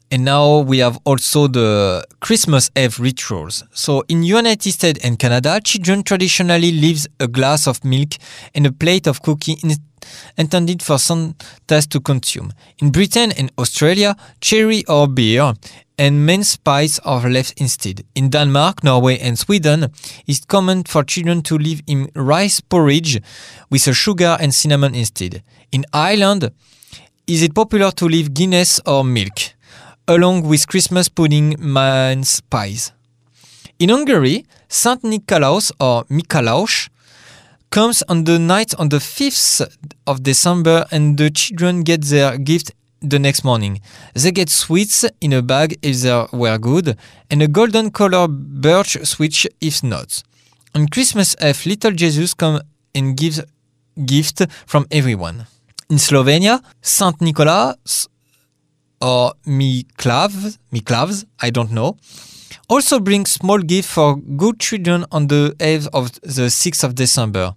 And 0.10 0.24
now 0.24 0.60
we 0.60 0.78
have 0.80 0.98
also 1.04 1.48
the 1.48 2.06
Christmas 2.22 2.70
Eve 2.78 3.00
rituals. 3.00 3.64
So 3.74 4.04
in 4.08 4.24
United 4.24 4.72
States 4.72 5.00
and 5.04 5.20
Canada, 5.20 5.60
children 5.64 6.04
traditionally 6.04 6.72
leave 6.72 7.06
a 7.20 7.28
glass 7.28 7.68
of 7.68 7.84
milk 7.84 8.14
and 8.56 8.66
a 8.66 8.72
plate 8.72 9.08
of 9.08 9.22
cookie 9.22 9.58
in 9.64 9.76
intended 10.38 10.82
for 10.82 10.98
Santa 10.98 11.82
to 11.90 12.00
consume. 12.00 12.54
In 12.80 12.92
Britain 12.92 13.32
and 13.38 13.52
Australia, 13.58 14.16
cherry 14.40 14.86
or 14.86 15.08
beer 15.08 15.54
and 15.98 16.26
mince 16.26 16.56
pies 16.58 17.00
are 17.04 17.30
left 17.30 17.60
instead. 17.60 18.04
In 18.16 18.30
Denmark, 18.30 18.84
Norway, 18.84 19.18
and 19.18 19.38
Sweden, 19.38 19.88
it's 20.28 20.46
common 20.46 20.84
for 20.84 21.04
children 21.04 21.42
to 21.44 21.58
live 21.58 21.82
in 21.88 22.10
rice 22.16 22.62
porridge 22.62 23.20
with 23.70 23.88
a 23.88 23.94
sugar 23.94 24.38
and 24.40 24.54
cinnamon 24.54 24.94
instead. 24.94 25.44
In 25.72 25.86
Ireland, 25.94 26.52
is 27.26 27.42
it 27.42 27.54
popular 27.54 27.92
to 27.92 28.06
leave 28.06 28.34
Guinness 28.34 28.80
or 28.86 29.04
milk, 29.04 29.56
along 30.08 30.48
with 30.48 30.68
Christmas 30.68 31.10
pudding 31.10 31.56
mince 31.60 32.42
pies. 32.42 32.92
In 33.80 33.90
Hungary, 33.90 34.46
Saint 34.70 35.04
Nikolaus 35.04 35.72
or 35.80 36.06
Mikalaus 36.06 36.90
comes 37.70 38.02
on 38.08 38.24
the 38.24 38.40
night 38.40 38.74
on 38.80 38.90
the 38.90 38.98
5th 39.00 39.68
of 40.08 40.24
December 40.24 40.86
and 40.92 41.18
the 41.18 41.30
children 41.30 41.84
get 41.84 42.04
their 42.06 42.38
gift 42.38 42.72
the 43.02 43.20
next 43.20 43.44
morning. 43.44 43.82
They 44.14 44.32
get 44.32 44.50
sweets 44.50 45.06
in 45.22 45.34
a 45.34 45.42
bag 45.42 45.78
if 45.82 46.02
they 46.02 46.26
were 46.32 46.58
good, 46.58 46.98
and 47.30 47.42
a 47.44 47.48
golden 47.48 47.92
color 47.92 48.28
birch 48.28 48.98
switch 49.04 49.48
if 49.62 49.84
not. 49.84 50.24
On 50.74 50.88
Christmas 50.88 51.36
Eve, 51.42 51.66
little 51.66 51.92
Jesus 51.92 52.34
comes 52.34 52.62
and 52.96 53.16
gives 53.16 53.42
gift 54.06 54.42
from 54.66 54.88
everyone. 54.90 55.46
In 55.90 55.98
Slovenia, 55.98 56.62
Saint 56.82 57.22
Nicholas 57.22 58.08
or 59.02 59.34
Miklav, 59.46 60.58
Miklavs, 60.72 61.26
I 61.40 61.50
don't 61.50 61.72
know, 61.72 61.98
also 62.70 63.00
bring 63.00 63.26
small 63.26 63.60
gift 63.60 63.90
for 63.90 64.18
good 64.18 64.60
children 64.60 65.06
on 65.12 65.28
the 65.28 65.56
eve 65.62 65.88
of 65.94 66.12
the 66.22 66.50
6th 66.50 66.84
of 66.84 66.96
December. 66.96 67.56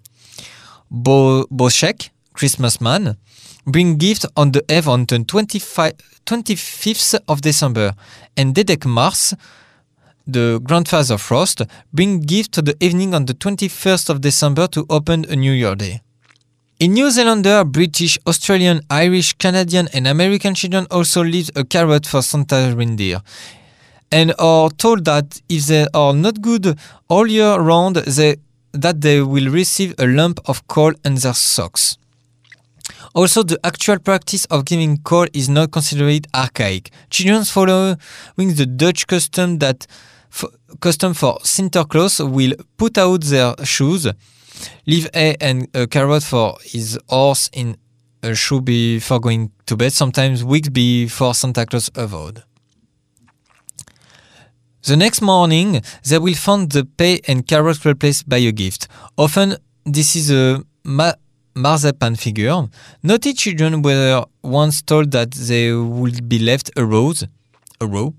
Bo 0.91 1.47
Christmas 2.33 2.81
man, 2.81 3.17
bring 3.67 3.97
gift 3.97 4.25
on 4.37 4.53
the 4.53 4.63
eve 4.71 4.87
on 4.89 5.07
the 5.07 5.19
25th 5.19 7.19
of 7.29 7.41
December, 7.41 7.95
and 8.37 8.55
Dedek 8.55 8.85
Mraz, 8.85 9.35
the 10.27 10.61
grandfather 10.63 11.19
Frost, 11.19 11.63
bring 11.93 12.21
gift 12.21 12.53
to 12.53 12.63
the 12.63 12.77
evening 12.81 13.15
on 13.15 13.27
the 13.27 13.35
21st 13.35 14.11
of 14.11 14.21
December 14.21 14.69
to 14.69 14.87
open 14.89 15.25
a 15.29 15.35
New 15.35 15.53
Year 15.53 15.75
Day. 15.75 16.03
In 16.81 16.95
New 16.95 17.11
Zealander, 17.11 17.63
British, 17.67 18.19
Australian, 18.27 18.81
Irish, 18.89 19.35
Canadian, 19.35 19.87
and 19.93 20.07
American 20.07 20.55
children 20.55 20.87
also 20.91 21.23
leave 21.23 21.51
a 21.55 21.63
carrot 21.63 22.07
for 22.07 22.23
Santa 22.23 22.73
reindeer, 22.75 23.21
and 24.11 24.33
are 24.39 24.71
told 24.71 25.05
that 25.05 25.43
if 25.51 25.67
they 25.67 25.87
are 25.93 26.15
not 26.15 26.41
good 26.41 26.79
all 27.09 27.27
year 27.27 27.57
round, 27.57 27.97
they, 27.97 28.37
that 28.73 29.03
they 29.03 29.21
will 29.21 29.51
receive 29.51 29.95
a 29.99 30.07
lump 30.07 30.41
of 30.47 30.67
coal 30.69 30.95
in 31.05 31.17
their 31.17 31.35
socks. 31.35 31.99
Also, 33.15 33.43
the 33.43 33.59
actual 33.63 33.99
practice 33.99 34.47
of 34.47 34.65
giving 34.65 34.97
coal 35.03 35.27
is 35.35 35.51
not 35.51 35.73
considered 35.73 36.29
archaic. 36.35 36.91
Children 37.11 37.45
following 37.45 37.99
the 38.39 38.65
Dutch 38.65 39.07
custom 39.07 39.59
that 39.59 39.87
custom 40.81 41.13
for 41.13 41.41
Santa 41.43 41.85
Claus 41.85 42.21
will 42.21 42.55
put 42.79 42.97
out 42.97 43.21
their 43.25 43.55
shoes, 43.67 44.07
leave 44.87 45.09
hay 45.15 45.37
and 45.41 45.69
a 45.75 45.87
carrot 45.87 46.23
for 46.23 46.57
his 46.63 46.99
horse 47.09 47.51
in 47.53 47.77
a 48.23 48.35
shoe 48.35 48.61
before 48.61 49.21
going 49.21 49.51
to 49.67 49.77
bed, 49.77 49.93
sometimes 49.93 50.45
weeks 50.45 50.69
before 50.69 51.35
Santa 51.35 51.65
Claus 51.67 51.91
arrived. 51.97 52.43
The 54.83 54.97
next 54.97 55.21
morning, 55.21 55.83
they 56.09 56.19
will 56.19 56.35
find 56.35 56.71
the 56.71 56.85
pay 56.85 57.21
and 57.29 57.47
carrot 57.47 57.85
replaced 57.85 58.29
by 58.29 58.39
a 58.39 58.53
gift. 58.53 58.89
Often, 59.17 59.57
this 59.85 60.17
is 60.17 60.31
a 60.31 60.63
ma- 60.85 61.13
marzipan 61.55 62.17
figure. 62.17 62.69
Naughty 63.03 63.35
children 63.35 63.83
were 63.83 64.25
once 64.43 64.81
told 64.83 65.11
that 65.11 65.33
they 65.33 65.73
would 65.73 66.29
be 66.29 66.39
left 66.39 66.71
a 66.77 66.85
rose, 66.85 67.27
a 67.81 67.87
row, 67.87 68.15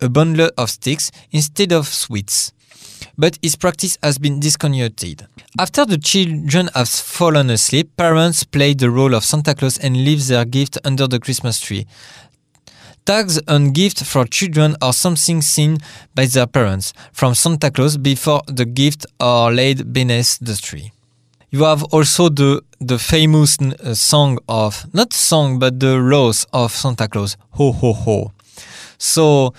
a 0.00 0.08
bundle 0.08 0.50
of 0.56 0.70
sticks 0.70 1.10
instead 1.30 1.72
of 1.72 1.86
sweets. 1.86 2.52
But 3.20 3.38
his 3.42 3.54
practice 3.54 3.98
has 4.02 4.16
been 4.16 4.40
discontinued. 4.40 5.26
After 5.58 5.84
the 5.84 5.98
children 5.98 6.70
have 6.74 6.88
fallen 6.88 7.50
asleep, 7.50 7.94
parents 7.98 8.44
play 8.44 8.72
the 8.72 8.90
role 8.90 9.14
of 9.14 9.24
Santa 9.24 9.54
Claus 9.54 9.76
and 9.76 9.94
leave 9.94 10.26
their 10.26 10.46
gift 10.46 10.78
under 10.86 11.06
the 11.06 11.20
Christmas 11.20 11.60
tree. 11.60 11.86
Tags 13.04 13.38
on 13.46 13.72
gifts 13.72 14.02
for 14.10 14.24
children 14.24 14.74
are 14.80 14.94
something 14.94 15.42
seen 15.42 15.76
by 16.14 16.24
their 16.24 16.46
parents 16.46 16.94
from 17.12 17.34
Santa 17.34 17.70
Claus 17.70 17.98
before 17.98 18.40
the 18.46 18.64
gift 18.64 19.04
are 19.20 19.52
laid 19.52 19.92
beneath 19.92 20.38
the 20.38 20.56
tree. 20.56 20.90
You 21.50 21.64
have 21.64 21.84
also 21.92 22.30
the 22.30 22.62
the 22.80 22.98
famous 22.98 23.58
uh, 23.60 23.92
song 23.92 24.38
of 24.48 24.86
not 24.94 25.12
song 25.12 25.58
but 25.58 25.78
the 25.78 26.00
rose 26.00 26.46
of 26.54 26.72
Santa 26.72 27.06
Claus. 27.06 27.36
Ho 27.58 27.72
ho 27.72 27.92
ho. 27.92 28.32
So 28.96 29.52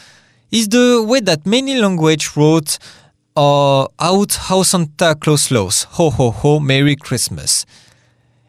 is 0.52 0.67
the 0.67 1.06
way 1.08 1.19
that 1.21 1.45
many 1.45 1.80
language 1.80 2.36
wrote 2.36 2.78
uh, 3.36 3.88
out 4.00 4.34
how 4.34 4.63
Santa 4.63 5.15
Claus 5.15 5.52
loves. 5.52 5.84
Ho 5.91 6.10
ho 6.10 6.32
ho, 6.32 6.60
Merry 6.60 6.96
Christmas. 6.96 7.65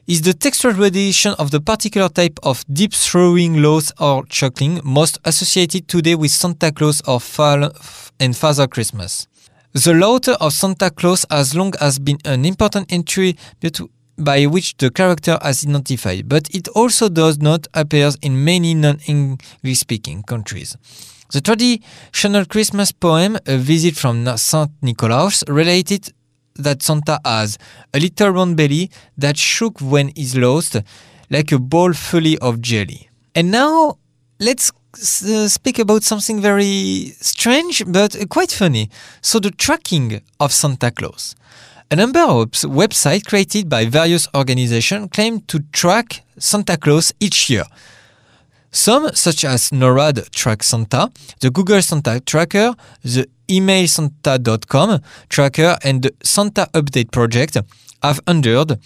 Is 0.07 0.23
the 0.23 0.35
textual 0.35 0.75
rendition 0.75 1.35
of 1.39 1.53
the 1.53 1.61
particular 1.61 2.09
type 2.09 2.39
of 2.43 2.65
deep 2.73 2.93
throwing 2.93 3.63
laws 3.63 3.93
or 4.01 4.27
chuckling 4.27 4.81
most 4.83 5.19
associated 5.25 5.87
today 5.87 6.17
with 6.17 6.33
Santa 6.33 6.73
Claus 6.73 7.01
or 7.07 7.21
Fall 7.21 7.71
and 8.19 8.37
Father 8.37 8.67
Christmas. 8.67 9.29
The 9.73 9.95
laughter 9.95 10.33
of 10.33 10.53
Santa 10.53 10.91
Claus 10.91 11.25
has 11.31 11.55
long 11.55 11.73
has 11.81 11.99
been 11.99 12.19
an 12.25 12.45
important 12.45 12.93
entry 12.93 13.37
by 14.19 14.45
which 14.47 14.77
the 14.77 14.91
character 14.91 15.39
is 15.45 15.65
identified, 15.65 16.29
but 16.29 16.55
it 16.55 16.69
also 16.69 17.09
does 17.09 17.39
not 17.39 17.67
appear 17.73 18.11
in 18.21 18.45
many 18.45 18.75
non-English 18.75 19.79
speaking 19.79 20.23
countries. 20.25 20.77
The 21.33 21.41
traditional 21.41 22.45
Christmas 22.45 22.93
poem, 22.93 23.39
A 23.47 23.57
Visit 23.57 23.97
from 23.97 24.37
St. 24.37 24.71
Nicholas, 24.83 25.43
related 25.49 26.13
that 26.57 26.83
Santa 26.83 27.19
has 27.25 27.57
a 27.95 27.99
little 27.99 28.29
round 28.29 28.59
belly 28.59 28.91
that 29.17 29.39
shook 29.39 29.81
when 29.81 30.13
he's 30.15 30.37
lost, 30.37 30.77
like 31.31 31.51
a 31.51 31.59
bowl 31.59 31.95
full 31.95 32.35
of 32.43 32.61
jelly. 32.61 33.09
And 33.35 33.51
now 33.51 33.97
let's 34.41 34.73
uh, 35.25 35.49
speak 35.49 35.79
about 35.79 36.03
something 36.03 36.39
very 36.39 37.15
strange 37.19 37.83
but 37.87 38.15
quite 38.29 38.53
funny. 38.53 38.91
So, 39.23 39.39
the 39.39 39.53
tracking 39.53 40.21
of 40.39 40.53
Santa 40.53 40.91
Claus. 40.91 41.35
A 41.91 41.97
number 41.97 42.21
of 42.21 42.51
websites 42.51 43.25
created 43.25 43.71
by 43.71 43.87
various 43.87 44.29
organizations 44.35 45.09
claim 45.11 45.41
to 45.47 45.61
track 45.73 46.25
Santa 46.39 46.77
Claus 46.77 47.15
each 47.21 47.49
year. 47.49 47.65
Some, 48.73 49.11
such 49.15 49.45
as 49.45 49.71
NORAD 49.71 50.31
Track 50.31 50.63
Santa, 50.63 51.13
the 51.41 51.51
Google 51.51 51.83
Santa 51.83 52.21
Tracker, 52.21 52.75
the 53.05 53.29
emailsanta.com 53.49 55.01
tracker, 55.29 55.77
and 55.85 56.03
the 56.03 56.15
Santa 56.23 56.67
Update 56.73 57.13
Project, 57.13 57.59
have 58.03 58.21
endured. 58.27 58.79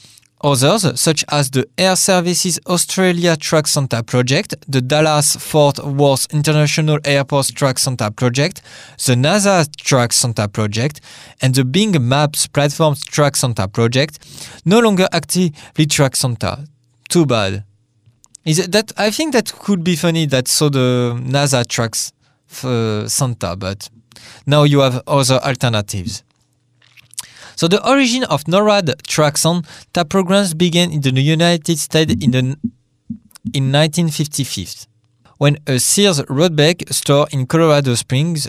Others, 0.43 1.01
such 1.01 1.25
as 1.29 1.51
the 1.51 1.67
Air 1.79 1.97
Services 1.97 2.61
Australia 2.67 3.37
Track 3.37 3.67
Santa 3.67 4.03
Project, 4.03 4.55
the 4.69 4.83
Dallas 4.83 5.35
Fort 5.37 5.79
Worth 5.79 6.33
International 6.33 6.99
Airport 7.05 7.47
Track 7.55 7.79
Santa 7.79 8.11
Project, 8.11 8.61
the 9.07 9.15
NASA 9.15 9.67
Track 9.77 10.13
Santa 10.13 10.47
Project, 10.47 11.01
and 11.41 11.55
the 11.55 11.65
Bing 11.65 11.97
Maps 12.07 12.47
Platform 12.47 12.97
Track 12.97 13.37
Santa 13.37 13.67
Project, 13.67 14.19
no 14.65 14.79
longer 14.79 15.09
actively 15.11 15.87
track 15.87 16.17
Santa. 16.17 16.67
Too 17.09 17.25
bad. 17.25 17.65
Is 18.47 18.69
that 18.69 18.93
I 18.97 19.11
think 19.11 19.33
that 19.33 19.53
could 19.53 19.83
be 19.83 19.97
funny 19.97 20.25
that 20.27 20.47
so 20.47 20.69
the 20.69 21.19
NASA 21.21 21.67
tracks 21.67 22.13
for 22.47 23.03
uh, 23.05 23.09
Santa, 23.09 23.57
but 23.57 23.91
now 24.47 24.63
you 24.63 24.79
have 24.81 25.03
other 25.07 25.41
alternatives. 25.45 26.23
So 27.57 27.67
the 27.67 27.85
origin 27.89 28.23
of 28.25 28.45
NORAD 28.45 29.03
track 29.03 29.37
Santa 29.37 30.05
programs 30.09 30.55
began 30.55 30.93
in 30.93 31.01
the 31.01 31.11
United 31.21 31.79
States 31.79 32.15
in 32.23 32.31
the 32.31 32.39
in 33.53 33.73
1955 33.73 34.87
when 35.39 35.59
a 35.67 35.79
Sears 35.79 36.23
Roebuck 36.29 36.89
store 36.91 37.27
in 37.31 37.47
Colorado 37.47 37.95
Springs, 37.95 38.49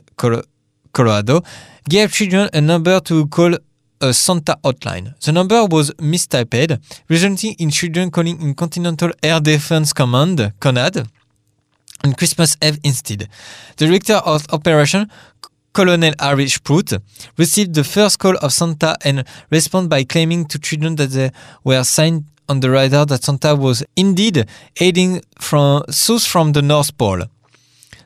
Colorado, 0.94 1.42
gave 1.90 2.12
children 2.12 2.50
a 2.54 2.62
number 2.62 3.00
to 3.02 3.28
call 3.28 3.56
a 4.02 4.14
Santa 4.14 4.58
hotline. 4.64 5.20
The 5.22 5.32
number 5.32 5.66
was 5.66 5.92
mistyped, 5.92 6.80
resulting 7.10 7.54
in 7.54 7.70
children 7.70 8.12
calling 8.12 8.42
in 8.42 8.54
Continental 8.54 9.12
Air 9.24 9.40
Defense 9.40 9.94
Command, 9.94 10.54
CONAD, 10.60 11.08
on 12.04 12.14
Christmas 12.14 12.56
Eve 12.62 12.80
instead. 12.84 13.28
The 13.78 13.88
director 13.88 14.16
of 14.16 14.46
operation, 14.52 15.10
Colonel 15.74 16.12
Harry 16.20 16.48
Sprout, 16.48 16.94
received 17.38 17.74
the 17.74 17.84
first 17.84 18.20
call 18.20 18.38
of 18.38 18.54
Santa 18.54 18.96
and 19.04 19.24
responded 19.50 19.90
by 19.90 20.04
claiming 20.04 20.46
to 20.46 20.60
children 20.60 20.96
that 20.96 21.12
they 21.12 21.32
were 21.64 21.84
signed 21.84 22.26
on 22.50 22.62
the 22.62 22.70
radar 22.70 23.06
that 23.06 23.24
Santa 23.24 23.56
was 23.56 23.84
indeed 23.96 24.46
heading 24.78 25.22
from 25.40 25.84
south 25.90 26.26
from 26.26 26.54
the 26.54 26.62
North 26.62 26.98
Pole. 26.98 27.24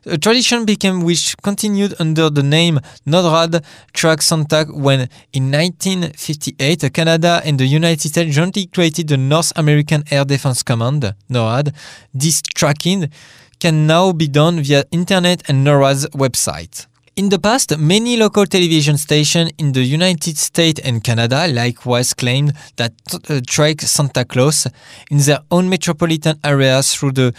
A 0.08 0.18
tradition 0.18 0.66
became 0.66 1.02
which 1.04 1.38
continued 1.44 1.94
under 2.00 2.28
the 2.32 2.42
name 2.42 2.80
NORAD 3.06 3.64
Track 3.94 4.24
Santa 4.24 4.66
when 4.66 5.08
in 5.32 5.52
1958 5.52 6.92
Canada 6.92 7.40
and 7.46 7.60
the 7.60 7.68
United 7.68 8.10
States 8.10 8.34
jointly 8.34 8.66
created 8.66 9.10
the 9.10 9.18
North 9.18 9.54
American 9.56 10.04
Air 10.10 10.26
Defense 10.26 10.64
Command, 10.64 11.14
NORAD. 11.30 11.76
This 12.16 12.42
tracking 12.42 13.12
can 13.60 13.86
now 13.86 14.12
be 14.12 14.28
done 14.28 14.64
via 14.64 14.86
internet 14.92 15.48
and 15.48 15.64
NORAD's 15.64 16.08
website. 16.08 16.88
In 17.16 17.30
the 17.30 17.38
past, 17.38 17.78
many 17.78 18.18
local 18.18 18.48
television 18.48 18.98
stations 18.98 19.52
in 19.60 19.74
the 19.74 19.84
United 19.84 20.36
States 20.36 20.82
and 20.84 21.04
Canada 21.04 21.48
likewise 21.48 22.16
claimed 22.16 22.54
that 22.78 22.94
uh, 23.30 23.40
track 23.46 23.82
Santa 23.82 24.26
Claus 24.26 24.66
in 25.12 25.20
their 25.20 25.42
own 25.52 25.70
metropolitan 25.70 26.40
areas 26.44 26.96
through 26.96 27.12
the 27.12 27.36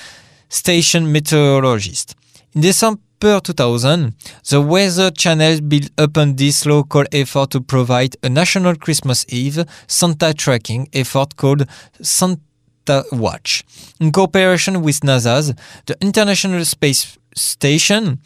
station 0.48 1.10
meteorologist. 1.10 2.14
In 2.54 2.60
December 2.60 3.40
2000, 3.40 4.14
the 4.50 4.60
Weather 4.60 5.10
Channel 5.10 5.62
built 5.62 5.88
upon 5.96 6.36
this 6.36 6.66
local 6.66 7.04
effort 7.10 7.50
to 7.52 7.62
provide 7.62 8.14
a 8.22 8.28
national 8.28 8.76
Christmas 8.76 9.24
Eve 9.30 9.64
Santa 9.86 10.34
tracking 10.34 10.86
effort 10.92 11.36
called 11.36 11.66
Santa 12.02 13.04
Watch. 13.10 13.64
In 14.00 14.12
cooperation 14.12 14.82
with 14.82 15.00
NASA's 15.00 15.54
the 15.86 15.96
International 16.02 16.62
Space 16.66 17.16
Station 17.34 18.18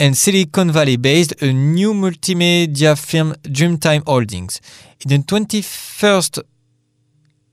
and 0.00 0.16
Silicon 0.16 0.70
Valley 0.70 0.96
based 0.96 1.42
a 1.42 1.52
new 1.52 1.92
multimedia 1.92 2.96
firm 2.96 3.34
Dreamtime 3.42 4.02
Holdings. 4.06 4.62
In 5.04 5.10
the 5.10 5.18
21st 5.18 6.42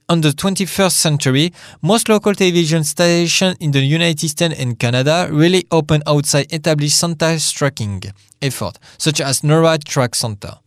on 0.08 0.20
the 0.20 0.30
21st 0.30 0.92
century, 0.92 1.52
most 1.82 2.08
local 2.08 2.34
television 2.34 2.84
stations 2.84 3.56
in 3.58 3.72
the 3.72 3.80
United 3.80 4.28
States 4.28 4.54
and 4.58 4.78
Canada 4.78 5.28
really 5.30 5.64
open 5.70 6.02
outside 6.06 6.52
established 6.52 6.98
Santa 6.98 7.38
tracking 7.52 8.02
efforts, 8.40 8.78
such 8.98 9.20
as 9.20 9.40
NORAD 9.42 9.84
Track 9.84 10.14
Santa. 10.14 10.60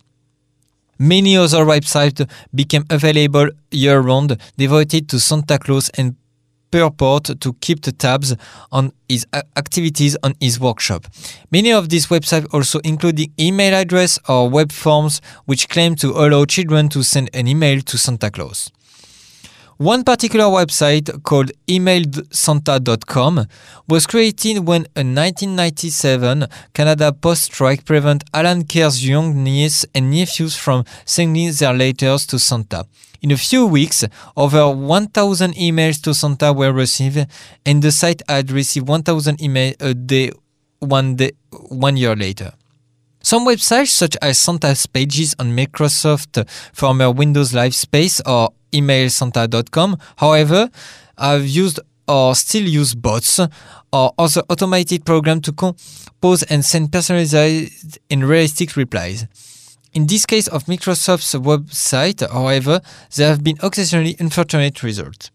Many 0.98 1.36
other 1.38 1.64
websites 1.64 2.28
became 2.54 2.84
available 2.90 3.48
year-round 3.70 4.36
devoted 4.58 5.08
to 5.08 5.18
Santa 5.18 5.58
Claus 5.58 5.88
and 5.96 6.16
purport 6.70 7.40
to 7.40 7.52
keep 7.54 7.82
the 7.82 7.92
tabs 7.92 8.36
on 8.70 8.92
his 9.08 9.26
activities 9.56 10.16
on 10.22 10.34
his 10.40 10.60
workshop. 10.60 11.06
Many 11.50 11.72
of 11.72 11.88
these 11.88 12.08
websites 12.08 12.52
also 12.52 12.80
include 12.80 13.20
email 13.40 13.74
address 13.74 14.18
or 14.28 14.48
web 14.48 14.70
forms 14.70 15.20
which 15.46 15.68
claim 15.68 15.94
to 15.96 16.10
allow 16.10 16.44
children 16.44 16.88
to 16.90 17.02
send 17.02 17.30
an 17.32 17.48
email 17.48 17.80
to 17.80 17.96
Santa 17.96 18.30
Claus. 18.30 18.70
One 19.80 20.04
particular 20.04 20.44
website 20.44 21.22
called 21.22 21.52
emailsanta.com 21.66 23.46
was 23.88 24.06
created 24.06 24.66
when 24.66 24.82
a 24.94 25.00
1997 25.00 26.46
Canada 26.74 27.14
Post 27.14 27.44
strike 27.44 27.86
prevented 27.86 28.28
Alan 28.34 28.64
Kerr's 28.66 29.08
young 29.08 29.42
niece 29.42 29.86
and 29.94 30.10
nephews 30.10 30.54
from 30.54 30.84
sending 31.06 31.50
their 31.52 31.72
letters 31.72 32.26
to 32.26 32.38
Santa. 32.38 32.84
In 33.22 33.30
a 33.30 33.38
few 33.38 33.64
weeks, 33.64 34.04
over 34.36 34.68
1,000 34.70 35.54
emails 35.54 36.02
to 36.02 36.12
Santa 36.12 36.52
were 36.52 36.74
received, 36.74 37.26
and 37.64 37.80
the 37.80 37.90
site 37.90 38.20
had 38.28 38.50
received 38.50 38.86
1,000 38.86 39.38
emails 39.38 39.76
a 39.80 39.94
day 39.94 40.30
one, 40.80 41.16
day, 41.16 41.30
one 41.70 41.96
year 41.96 42.14
later. 42.14 42.52
Some 43.22 43.46
websites, 43.46 43.88
such 43.88 44.16
as 44.20 44.38
Santa's 44.38 44.84
pages 44.86 45.34
on 45.38 45.56
Microsoft 45.56 46.46
former 46.74 47.10
Windows 47.10 47.54
Live 47.54 47.74
Space 47.74 48.20
or 48.26 48.50
emailsanta.com, 48.72 49.96
however, 50.16 50.70
I've 51.16 51.46
used 51.46 51.80
or 52.08 52.34
still 52.34 52.64
use 52.64 52.94
bots 52.94 53.38
or 53.92 54.14
other 54.18 54.42
automated 54.48 55.04
programs 55.04 55.42
to 55.42 55.52
compose 55.52 56.42
and 56.44 56.64
send 56.64 56.90
personalized 56.90 57.98
and 58.10 58.24
realistic 58.24 58.76
replies. 58.76 59.26
In 59.92 60.06
this 60.06 60.26
case 60.26 60.46
of 60.48 60.64
Microsoft's 60.64 61.34
website, 61.34 62.28
however, 62.28 62.80
there 63.16 63.28
have 63.28 63.42
been 63.42 63.56
occasionally 63.60 64.16
unfortunate 64.18 64.82
results. 64.82 65.30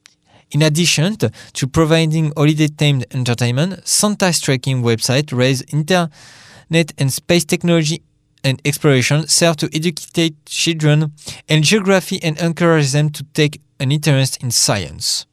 In 0.52 0.62
addition 0.62 1.18
to 1.18 1.68
providing 1.68 2.32
holiday-themed 2.38 3.14
entertainment, 3.14 3.86
Santa's 3.86 4.40
tracking 4.40 4.82
website 4.82 5.34
raised 5.34 5.74
internet 5.74 6.94
and 6.98 7.12
space 7.12 7.44
technology 7.44 8.02
and 8.46 8.62
exploration 8.64 9.28
serve 9.28 9.58
to 9.58 9.70
educate 9.74 10.36
children 10.46 11.12
in 11.50 11.64
geography 11.64 12.20
and 12.24 12.40
encourage 12.40 12.92
them 12.92 13.10
to 13.10 13.24
take 13.34 13.60
an 13.80 13.92
interest 13.92 14.42
in 14.42 14.52
science. 14.52 15.26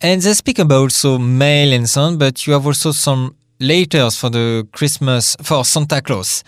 And 0.00 0.20
they 0.20 0.32
speak 0.34 0.58
about 0.58 0.90
so 0.90 1.18
mail 1.18 1.72
and 1.72 1.88
so 1.88 2.02
on, 2.02 2.18
but 2.18 2.44
you 2.46 2.54
have 2.54 2.66
also 2.66 2.90
some 2.90 3.36
letters 3.60 4.16
for 4.16 4.30
the 4.30 4.66
Christmas 4.72 5.36
for 5.42 5.64
Santa 5.64 6.00
Claus. 6.00 6.42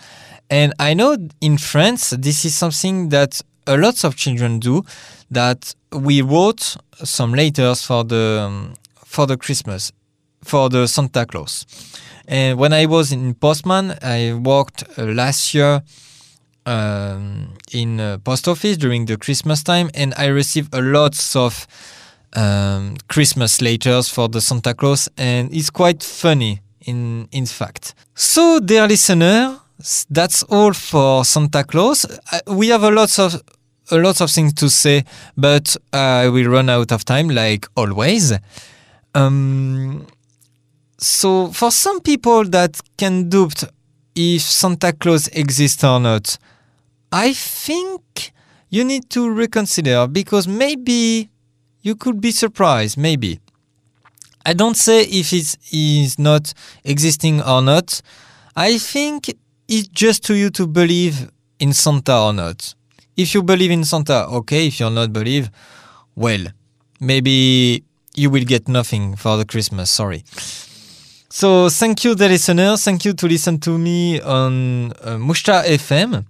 And 0.49 0.73
I 0.79 0.93
know 0.93 1.15
in 1.39 1.57
France, 1.57 2.09
this 2.09 2.43
is 2.43 2.55
something 2.55 3.09
that 3.09 3.41
a 3.65 3.77
lot 3.77 4.03
of 4.03 4.15
children 4.15 4.59
do. 4.59 4.83
That 5.31 5.73
we 5.91 6.21
wrote 6.21 6.77
some 7.03 7.33
letters 7.33 7.81
for 7.81 8.03
the 8.03 8.43
um, 8.45 8.73
for 9.05 9.25
the 9.25 9.37
Christmas, 9.37 9.91
for 10.43 10.69
the 10.69 10.87
Santa 10.87 11.25
Claus. 11.25 11.65
And 12.27 12.57
when 12.57 12.73
I 12.73 12.85
was 12.85 13.11
in 13.11 13.33
Postman, 13.35 13.97
I 14.01 14.33
worked 14.33 14.83
uh, 14.97 15.03
last 15.03 15.53
year 15.53 15.81
um, 16.65 17.53
in 17.71 17.99
a 17.99 18.17
post 18.17 18.47
office 18.47 18.77
during 18.77 19.05
the 19.05 19.17
Christmas 19.17 19.63
time, 19.63 19.89
and 19.93 20.13
I 20.17 20.27
received 20.27 20.73
a 20.73 20.81
lot 20.81 21.15
of 21.35 21.67
um, 22.33 22.95
Christmas 23.07 23.61
letters 23.61 24.09
for 24.09 24.27
the 24.27 24.41
Santa 24.41 24.73
Claus, 24.73 25.09
and 25.17 25.53
it's 25.53 25.69
quite 25.69 26.03
funny 26.03 26.61
in 26.85 27.27
in 27.31 27.45
fact. 27.45 27.93
So, 28.15 28.59
dear 28.59 28.87
listener, 28.87 29.59
that's 30.09 30.43
all 30.43 30.73
for 30.73 31.25
Santa 31.25 31.63
Claus. 31.63 32.05
Uh, 32.05 32.39
we 32.47 32.69
have 32.69 32.83
a 32.83 32.91
lot 32.91 33.19
of 33.19 33.41
a 33.91 33.97
lot 33.97 34.21
of 34.21 34.31
things 34.31 34.53
to 34.53 34.69
say, 34.69 35.03
but 35.37 35.77
I 35.93 36.29
will 36.29 36.47
run 36.49 36.69
out 36.69 36.91
of 36.91 37.05
time, 37.05 37.29
like 37.29 37.67
always. 37.75 38.33
Um, 39.13 40.07
so, 40.97 41.51
for 41.51 41.71
some 41.71 41.99
people 41.99 42.45
that 42.45 42.79
can 42.97 43.29
doubt 43.29 43.63
if 44.15 44.41
Santa 44.41 44.93
Claus 44.93 45.27
exists 45.29 45.83
or 45.83 45.99
not, 45.99 46.37
I 47.11 47.33
think 47.33 48.31
you 48.69 48.83
need 48.83 49.09
to 49.11 49.29
reconsider 49.29 50.07
because 50.07 50.47
maybe 50.47 51.29
you 51.81 51.95
could 51.95 52.21
be 52.21 52.31
surprised. 52.31 52.97
Maybe 52.97 53.39
I 54.45 54.53
don't 54.53 54.77
say 54.77 55.01
if 55.03 55.33
it 55.33 55.55
is 55.71 56.19
not 56.19 56.53
existing 56.83 57.41
or 57.41 57.61
not. 57.61 58.01
I 58.55 58.77
think 58.77 59.33
it's 59.67 59.87
just 59.87 60.23
to 60.25 60.35
you 60.35 60.49
to 60.51 60.67
believe 60.67 61.29
in 61.59 61.73
Santa 61.73 62.15
or 62.17 62.33
not. 62.33 62.73
If 63.17 63.33
you 63.33 63.43
believe 63.43 63.71
in 63.71 63.83
Santa, 63.83 64.27
okay. 64.27 64.67
If 64.67 64.79
you're 64.79 64.91
not 64.91 65.11
believe, 65.11 65.49
well, 66.15 66.45
maybe 66.99 67.83
you 68.15 68.29
will 68.29 68.43
get 68.43 68.67
nothing 68.67 69.15
for 69.15 69.35
the 69.37 69.45
Christmas. 69.45 69.89
Sorry. 69.89 70.23
So 71.35 71.67
thank 71.67 72.05
you, 72.05 72.15
the 72.15 72.29
listener. 72.29 72.77
Thank 72.77 73.03
you 73.03 73.11
to 73.11 73.27
listen 73.27 73.59
to 73.59 73.77
me 73.77 74.21
on 74.21 74.93
uh, 75.03 75.17
Mouchtar 75.17 75.65
FM. 75.65 76.23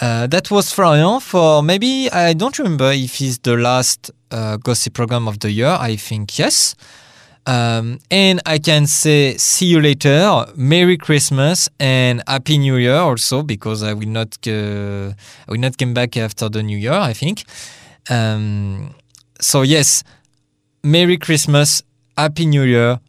Uh, 0.00 0.28
that 0.28 0.52
was 0.52 0.70
Florian 0.72 1.18
for 1.18 1.64
maybe 1.64 2.08
I 2.12 2.32
don't 2.32 2.56
remember 2.60 2.92
if 2.92 3.20
it's 3.20 3.38
the 3.38 3.56
last 3.56 4.12
uh, 4.30 4.56
gossip 4.58 4.94
program 4.94 5.26
of 5.26 5.40
the 5.40 5.50
year. 5.50 5.76
I 5.80 5.96
think 5.96 6.38
yes. 6.38 6.76
Um, 7.44 7.98
and 8.08 8.40
I 8.46 8.58
can 8.58 8.86
say 8.86 9.36
see 9.36 9.66
you 9.66 9.80
later, 9.80 10.46
Merry 10.54 10.96
Christmas 10.96 11.68
and 11.80 12.22
Happy 12.28 12.58
New 12.58 12.76
Year 12.76 12.98
also 12.98 13.42
because 13.42 13.82
I 13.82 13.94
will 13.94 14.06
not 14.06 14.38
uh, 14.46 15.10
I 15.48 15.50
will 15.50 15.58
not 15.58 15.76
come 15.76 15.92
back 15.92 16.16
after 16.16 16.48
the 16.48 16.62
New 16.62 16.78
Year. 16.78 16.92
I 16.92 17.14
think. 17.14 17.42
Um, 18.08 18.94
so 19.40 19.62
yes, 19.62 20.04
Merry 20.84 21.16
Christmas, 21.16 21.82
Happy 22.16 22.46
New 22.46 22.62
Year, 22.62 23.00